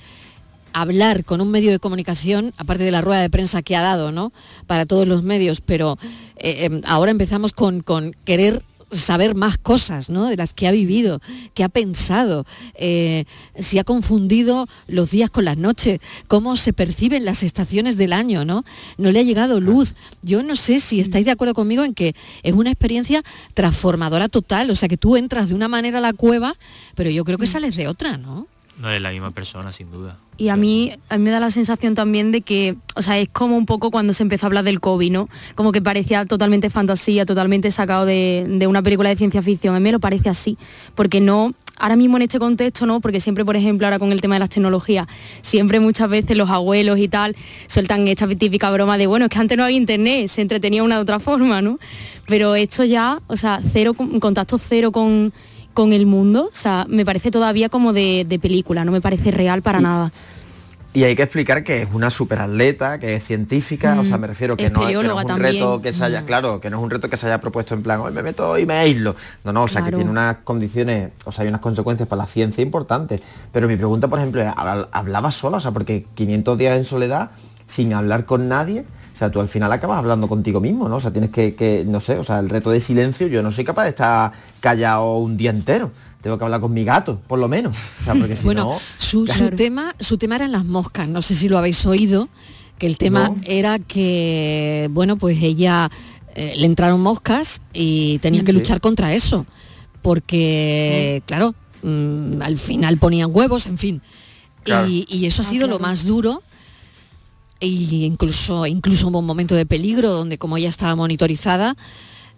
[0.73, 4.11] hablar con un medio de comunicación, aparte de la rueda de prensa que ha dado,
[4.11, 4.33] ¿no?
[4.67, 5.97] Para todos los medios, pero
[6.37, 8.61] eh, ahora empezamos con, con querer
[8.91, 10.27] saber más cosas, ¿no?
[10.27, 11.21] De las que ha vivido,
[11.53, 13.25] que ha pensado, eh,
[13.59, 18.45] si ha confundido los días con las noches, cómo se perciben las estaciones del año,
[18.45, 18.63] ¿no?
[18.97, 19.95] No le ha llegado luz.
[20.21, 23.23] Yo no sé si estáis de acuerdo conmigo en que es una experiencia
[23.53, 26.55] transformadora total, o sea que tú entras de una manera a la cueva,
[26.95, 27.51] pero yo creo que mm.
[27.51, 28.47] sales de otra, ¿no?
[28.77, 30.17] No es la misma persona, sin duda.
[30.37, 33.29] Y a mí, a mí me da la sensación también de que, o sea, es
[33.29, 35.29] como un poco cuando se empezó a hablar del COVID, ¿no?
[35.55, 39.75] Como que parecía totalmente fantasía, totalmente sacado de, una película de ciencia ficción.
[39.75, 40.57] A mí me lo parece así,
[40.93, 42.99] porque no, ahora mismo en este contexto, ¿no?
[42.99, 45.07] Porque siempre, por ejemplo, ahora con el tema de las tecnologías,
[45.41, 47.33] siempre muchas veces los abuelos y tal
[47.67, 50.85] sueltan esta típica broma de, bueno, es que antes no había internet, se entretenía de
[50.85, 51.77] una de otra forma, ¿no?
[52.27, 55.31] Pero esto ya, o sea, cero, contacto cero con
[55.75, 59.61] con el mundo, o sea, me parece todavía como de, película, no me parece real
[59.61, 60.11] para nada.
[60.93, 64.55] Y hay que explicar que es una superatleta, que es científica, o sea, me refiero
[64.55, 66.25] que, no, es, un reto que se haya, mm.
[66.25, 68.57] claro, que no es un reto que se haya propuesto en plan, hoy me meto
[68.57, 69.13] y me aíslo.
[69.43, 72.27] No, no, o sea, que tiene unas condiciones, o sea, hay unas consecuencias para la
[72.27, 73.21] ciencia importantes.
[73.51, 75.57] Pero mi pregunta, por ejemplo, ¿hablaba sola?
[75.57, 77.31] O sea, porque 500 días en soledad,
[77.67, 78.85] sin hablar con nadie,
[79.15, 80.97] o sea, tú al final acabas hablando contigo mismo, ¿no?
[80.97, 83.63] O sea, tienes que, no sé, o sea, el reto de silencio, yo no soy
[83.63, 85.89] capaz de estar callado un día entero
[86.21, 87.77] tengo que hablar con mi gato, por lo menos.
[88.01, 91.47] O sea, porque si bueno, su, tema, su tema eran las moscas, no sé si
[91.47, 92.29] lo habéis oído,
[92.79, 95.91] que el tema era que, bueno, pues ella
[96.33, 99.45] eh, le entraron moscas y tenía que luchar contra eso,
[100.01, 101.27] porque, mm.
[101.27, 101.53] claro,
[101.83, 104.01] mm, al final ponían huevos, en fin.
[104.65, 106.41] Y, eso ha ah, sido lo más duro
[107.65, 111.75] y incluso, incluso hubo un momento de peligro donde como ella estaba monitorizada,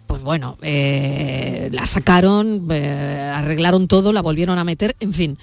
[0.06, 5.38] pues bueno, eh, la sacaron, eh, arreglaron todo, la volvieron a meter, en fin.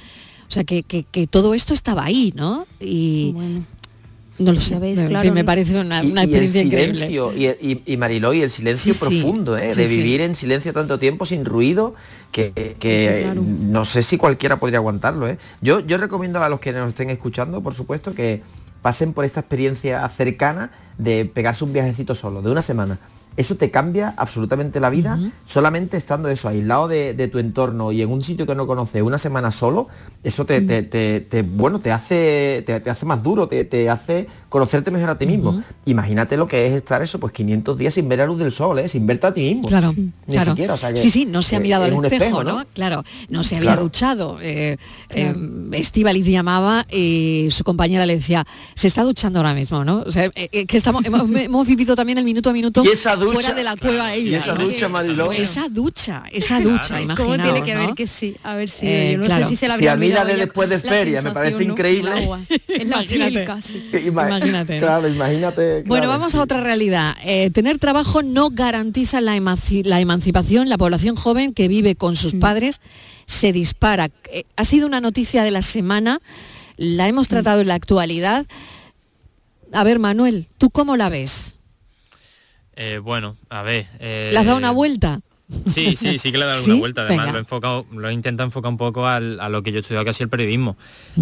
[0.47, 0.83] O sea que,
[1.29, 2.67] todo esto estaba ahí, ¿no?
[2.79, 3.33] Y
[4.37, 4.77] no lo sé,
[5.07, 7.09] claro, me parece una, experiencia increíble.
[7.09, 9.73] Y, y, Mariló, y el silencio profundo, ¿eh?
[9.73, 11.95] de vivir en silencio tanto tiempo sin ruido,
[12.31, 15.27] que, no sé si cualquiera podría aguantarlo.
[15.29, 15.37] ¿eh?
[15.61, 18.41] Yo, yo recomiendo a los que nos estén escuchando, por supuesto, que
[18.85, 20.69] pasen por esta experiencia cercana
[20.99, 22.99] de pegarse un viajecito solo, de una semana.
[23.37, 28.11] Eso te cambia absolutamente la vida solamente estando eso, aislado de, tu entorno y en
[28.11, 29.87] un sitio que no conoces una semana solo,
[30.23, 30.61] eso te,
[31.55, 35.63] bueno, te hace, te, hace más duro, te, hace conocerte mejor a ti mismo.
[35.85, 38.79] Imagínate lo que es estar eso, pues 500 días sin ver la luz del sol,
[38.79, 38.87] ¿eh?
[38.89, 39.67] sin verte a ti mismo.
[39.67, 40.51] Claro, Ni claro.
[40.51, 42.63] siquiera, o sea que, sí, sí, no se ha mirado al espejo, espejo, ¿no?
[42.73, 43.83] Claro, no se había Claro.
[43.83, 44.37] duchado.
[44.41, 44.77] Eh,
[45.09, 45.35] eh,
[45.73, 50.03] Estíbaliz llamaba y su compañera le decía, se está duchando ahora mismo, ¿no?
[50.05, 52.89] O sea, eh, eh, que estamos, hemos, hemos vivido también el minuto a minuto Y
[52.89, 54.37] esa ducha, fuera de la cueva y ella.
[54.39, 54.63] esa ¿no?
[54.65, 55.31] ducha, Mariló.
[55.31, 57.85] Esa ducha, esa ducha, imaginaos, ¿Cómo tiene que ¿no?
[57.87, 58.35] ver que sí?
[58.43, 59.43] A ver si Eh, yo no claro.
[59.43, 61.57] sé si se la Si habría a mí la de después de feria me parece
[61.65, 61.71] ¿no?
[61.73, 62.11] increíble.
[62.11, 62.39] El agua.
[62.49, 63.45] Es la Imagínate.
[63.45, 63.79] casi.
[64.79, 65.83] Claro, imagínate.
[65.85, 66.37] Bueno, claro, vamos sí.
[66.37, 67.15] a otra realidad.
[67.23, 70.69] Eh, tener trabajo no garantiza la, emanci- la emancipación.
[70.69, 72.17] La población joven que vive con Mm.
[72.17, 72.81] sus padres
[73.25, 74.09] se dispara.
[74.31, 76.19] Eh, ha sido una noticia de la semana,
[76.77, 77.09] la Mm.
[77.09, 78.45] hemos tratado en la actualidad.
[79.73, 81.54] A ver, Manuel, ¿tú cómo la ves?
[82.75, 83.87] Eh, bueno, a ver.
[83.99, 85.21] eh, ¿Le has dado una vuelta?
[85.67, 86.71] Sí, sí, sí que le he dado ¿Sí?
[86.71, 87.01] una vuelta.
[87.01, 87.31] Además, Venga.
[87.33, 89.81] lo he, enfocado, lo he intentado enfocar un poco al- a lo que yo he
[89.81, 90.75] estudiado, que sido el periodismo.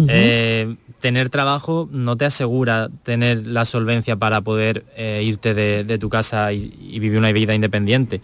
[0.08, 5.98] Eh, tener trabajo no te asegura tener la solvencia para poder eh, irte de, de
[5.98, 8.20] tu casa y, y vivir una vida independiente.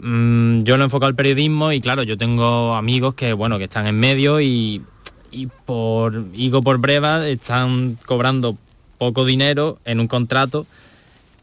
[0.00, 3.64] Mm, yo lo he enfocado al periodismo y claro, yo tengo amigos que, bueno, que
[3.64, 4.82] están en medio y,
[5.30, 8.58] y por higo por breva están cobrando
[8.98, 10.66] poco dinero en un contrato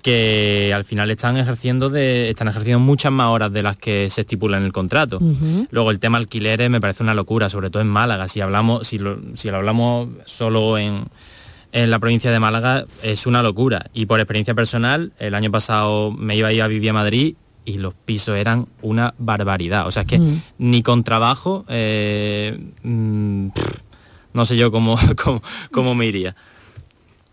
[0.02, 4.22] que al final están ejerciendo de, están ejerciendo muchas más horas de las que se
[4.22, 5.20] estipula en el contrato.
[5.72, 8.28] Luego el tema alquileres me parece una locura, sobre todo en Málaga.
[8.28, 11.06] Si hablamos, si lo, si lo hablamos solo en,
[11.72, 13.86] en la provincia de Málaga, es una locura.
[13.94, 17.36] Y por experiencia personal, el año pasado me iba a ir a vivir a Madrid
[17.64, 19.86] y los pisos eran una barbaridad.
[19.88, 20.42] O sea, es que Mm.
[20.58, 23.76] ni con trabajo, eh, mm, pff,
[24.34, 25.42] no sé yo cómo, cómo,
[25.72, 26.36] cómo me iría.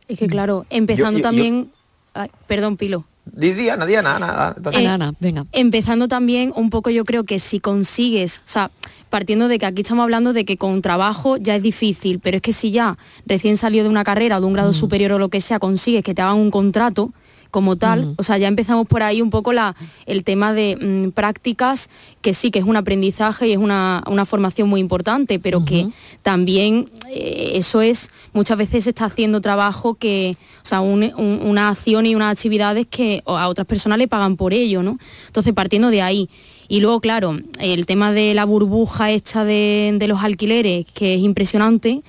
[0.07, 1.71] Es que claro, empezando Yo- yo- también...
[2.15, 3.05] Ay, perdón, Pilo.
[3.25, 5.45] Di, Diana, Diana, Ana, Eh, Ana, venga.
[5.53, 8.71] Empezando también un poco yo creo que si consigues, o sea,
[9.11, 12.43] partiendo de que aquí estamos hablando de que con trabajo ya es difícil, pero es
[12.43, 12.97] que si ya
[13.27, 16.03] recién salió de una carrera o de un grado superior o lo que sea, consigues
[16.03, 17.13] que te hagan un contrato
[17.51, 19.75] como tal, o sea, ya empezamos por ahí un poco la,
[20.07, 21.89] el tema de mm, prácticas,
[22.21, 25.89] que sí que es un aprendizaje y es una, una formación muy importante, pero que
[26.23, 31.41] también eh, eso es, muchas veces se está haciendo trabajo que, o sea, un- un-
[31.43, 34.99] una acción y unas actividades que a otras personas le pagan por ello, ¿no?
[35.27, 36.29] Entonces, partiendo de ahí.
[36.69, 41.23] Y luego, claro, el tema de la burbuja esta de, de los alquileres, que es
[41.23, 42.03] impresionante,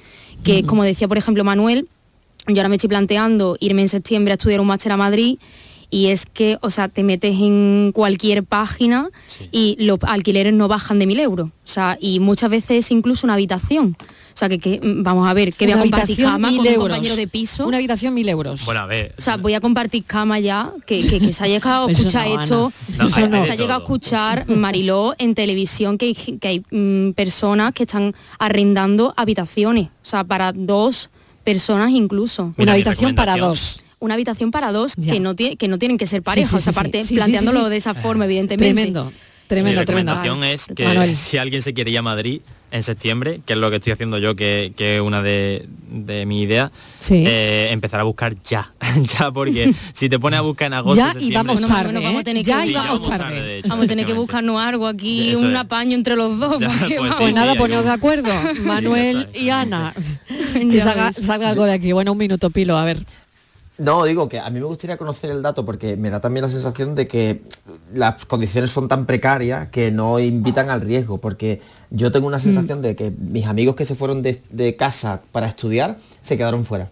[0.43, 1.87] que como decía, por ejemplo, Manuel,
[2.47, 5.37] yo ahora me estoy planteando irme en septiembre a estudiar un máster a Madrid
[5.91, 9.09] y es que, o sea, te metes en cualquier página
[9.51, 11.49] y los alquileres no bajan de mil euros.
[11.49, 13.97] O sea, y muchas veces es incluso una habitación.
[13.99, 16.57] O sea, que, que, vamos a ver, que voy Una a compartir habitación, cama mil
[16.57, 16.87] con un euros.
[16.89, 17.65] compañero de piso.
[17.67, 18.63] Una habitación, mil euros.
[18.65, 21.47] Bueno, a ver, O sea, voy a compartir cama ya, que, que- que se ha
[21.47, 22.71] llegado a escuchar no, esto.
[22.99, 26.47] No, se, hay- hay se ha llegado a escuchar Mariló en televisión que hay, que
[26.47, 31.09] hay mm, personas que están arrendando habitaciones, o sea, para dos
[31.43, 32.53] personas incluso.
[32.57, 33.81] Una habitación para dos.
[33.99, 35.11] Una habitación para dos Ya.
[35.13, 37.03] que no, que no tienen que ser parejas, sí, sí, aparte sí.
[37.03, 37.69] Sí, sí, planteándolo sí, sí.
[37.71, 38.73] de esa forma, evidentemente.
[38.73, 39.11] Tremendo,
[39.49, 40.13] tremendo, Mi tremendo.
[40.13, 41.15] recomendación es que Manuel.
[41.17, 42.39] si alguien se quiere ir a Madrid
[42.71, 46.25] en septiembre, que es lo que estoy haciendo yo, que, que es una de, de
[46.27, 47.23] mi idea, Sí.
[47.27, 48.71] eh, empezar a buscar ya,
[49.19, 52.17] ya, porque si te pones a buscar en agosto, Ya y vamos tarde, bueno, vamos
[52.17, 52.23] a ¿eh?
[52.23, 53.23] tener Ya que- y Sí, ya vamos tarde.
[53.23, 53.69] tarde, de hecho.
[53.69, 55.57] Vamos a tener que buscarnos algo aquí, Eso un es.
[55.57, 56.59] apaño entre los dos.
[56.61, 57.17] Ya, porque pues vamos.
[57.17, 58.29] sí, Pues nada, poneos un- de acuerdo,
[58.63, 59.93] Manuel y Ana.
[60.53, 61.91] Que Ya salga, salga algo de aquí.
[61.91, 62.99] Bueno, un minuto, Pilo, a ver.
[63.79, 66.49] No, digo que a mí me gustaría conocer el dato porque me da también la
[66.49, 67.41] sensación de que
[67.93, 72.81] las condiciones son tan precarias que no invitan al riesgo, porque yo tengo una sensación
[72.81, 76.89] de que mis amigos que se fueron de, de casa para estudiar se quedaron fuera.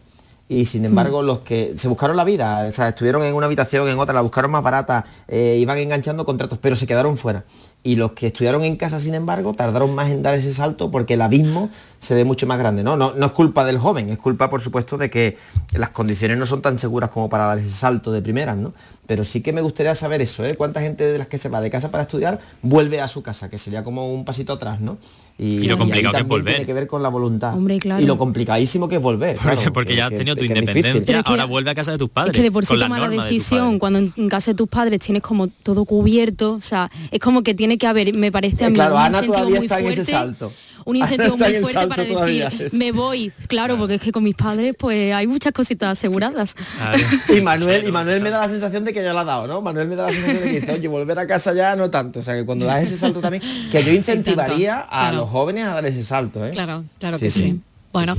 [0.49, 3.89] Y sin embargo, los que se buscaron la vida, o sea, estuvieron en una habitación,
[3.89, 7.43] en otra, la buscaron más barata, eh, iban enganchando contratos, pero se quedaron fuera.
[7.87, 11.13] Y los que estudiaron en casa, sin embargo, tardaron más en dar ese salto porque
[11.13, 11.69] el abismo
[11.99, 12.83] se ve mucho más grande.
[12.83, 12.97] ¿no?
[12.97, 15.37] No, no es culpa del joven, es culpa, por supuesto, de que
[15.73, 18.73] las condiciones no son tan seguras como para dar ese salto de primeras, ¿no?
[19.07, 20.55] Pero sí que me gustaría saber eso, ¿eh?
[20.57, 23.49] Cuánta gente de las que se va de casa para estudiar vuelve a su casa,
[23.49, 24.97] que sería como un pasito atrás, ¿no?
[25.39, 26.53] Y lo ahí complicado que es volver.
[26.55, 27.53] Tiene que ver con la voluntad.
[27.55, 28.01] Hombre, claro.
[28.03, 29.37] Y lo complicadísimo que es volver.
[29.37, 31.45] Porque, claro, porque que- ya has que- tenido tu que independencia, Pero es que- ahora
[31.45, 32.33] vuelve a casa de tus padres.
[32.33, 34.99] Es que de por sí tomar la de decisión cuando en casa de tus padres
[34.99, 38.67] tienes como todo cubierto, o sea, es como que tiene que haber, me parece a
[38.67, 40.53] Eh, mí claro, un Ana incentivo todavía muy está en ese fuerte, salto.
[40.85, 42.49] un incentivo muy fuerte para todavía.
[42.49, 46.55] decir, me voy, claro, porque es que con mis padres pues hay muchas cositas aseguradas.
[47.29, 49.61] Y Manuel, y Manuel me da la sensación de que ya la ha dado, ¿no?
[49.61, 52.19] Manuel me da la sensación de que dice, oye, volver a casa ya no tanto.
[52.19, 55.17] O sea, que cuando das ese salto también, que yo incentivaría a claro.
[55.17, 56.51] los jóvenes a dar ese salto, ¿eh?
[56.51, 57.39] Claro, claro Sí, que sí.
[57.39, 57.59] sí.
[57.93, 58.15] Bueno.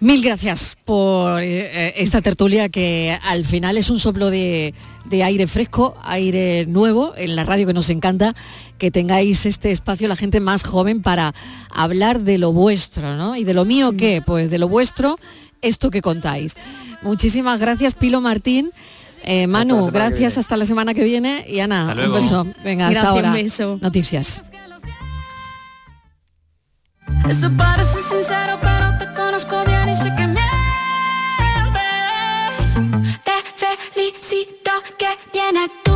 [0.00, 4.72] Mil gracias por eh, esta tertulia que al final es un soplo de,
[5.06, 8.36] de aire fresco, aire nuevo en la radio que nos encanta
[8.78, 11.34] que tengáis este espacio la gente más joven para
[11.70, 13.34] hablar de lo vuestro, ¿no?
[13.36, 15.18] Y de lo mío qué, pues de lo vuestro
[15.62, 16.54] esto que contáis.
[17.02, 18.70] Muchísimas gracias, Pilo Martín.
[19.24, 21.44] Eh, Manu, gracias hasta la semana que viene.
[21.48, 22.46] Y Ana, un beso.
[22.64, 23.34] Venga, hasta ahora.
[23.80, 24.42] Noticias.
[27.28, 28.87] Eso parece sincero, pero
[35.48, 35.87] when I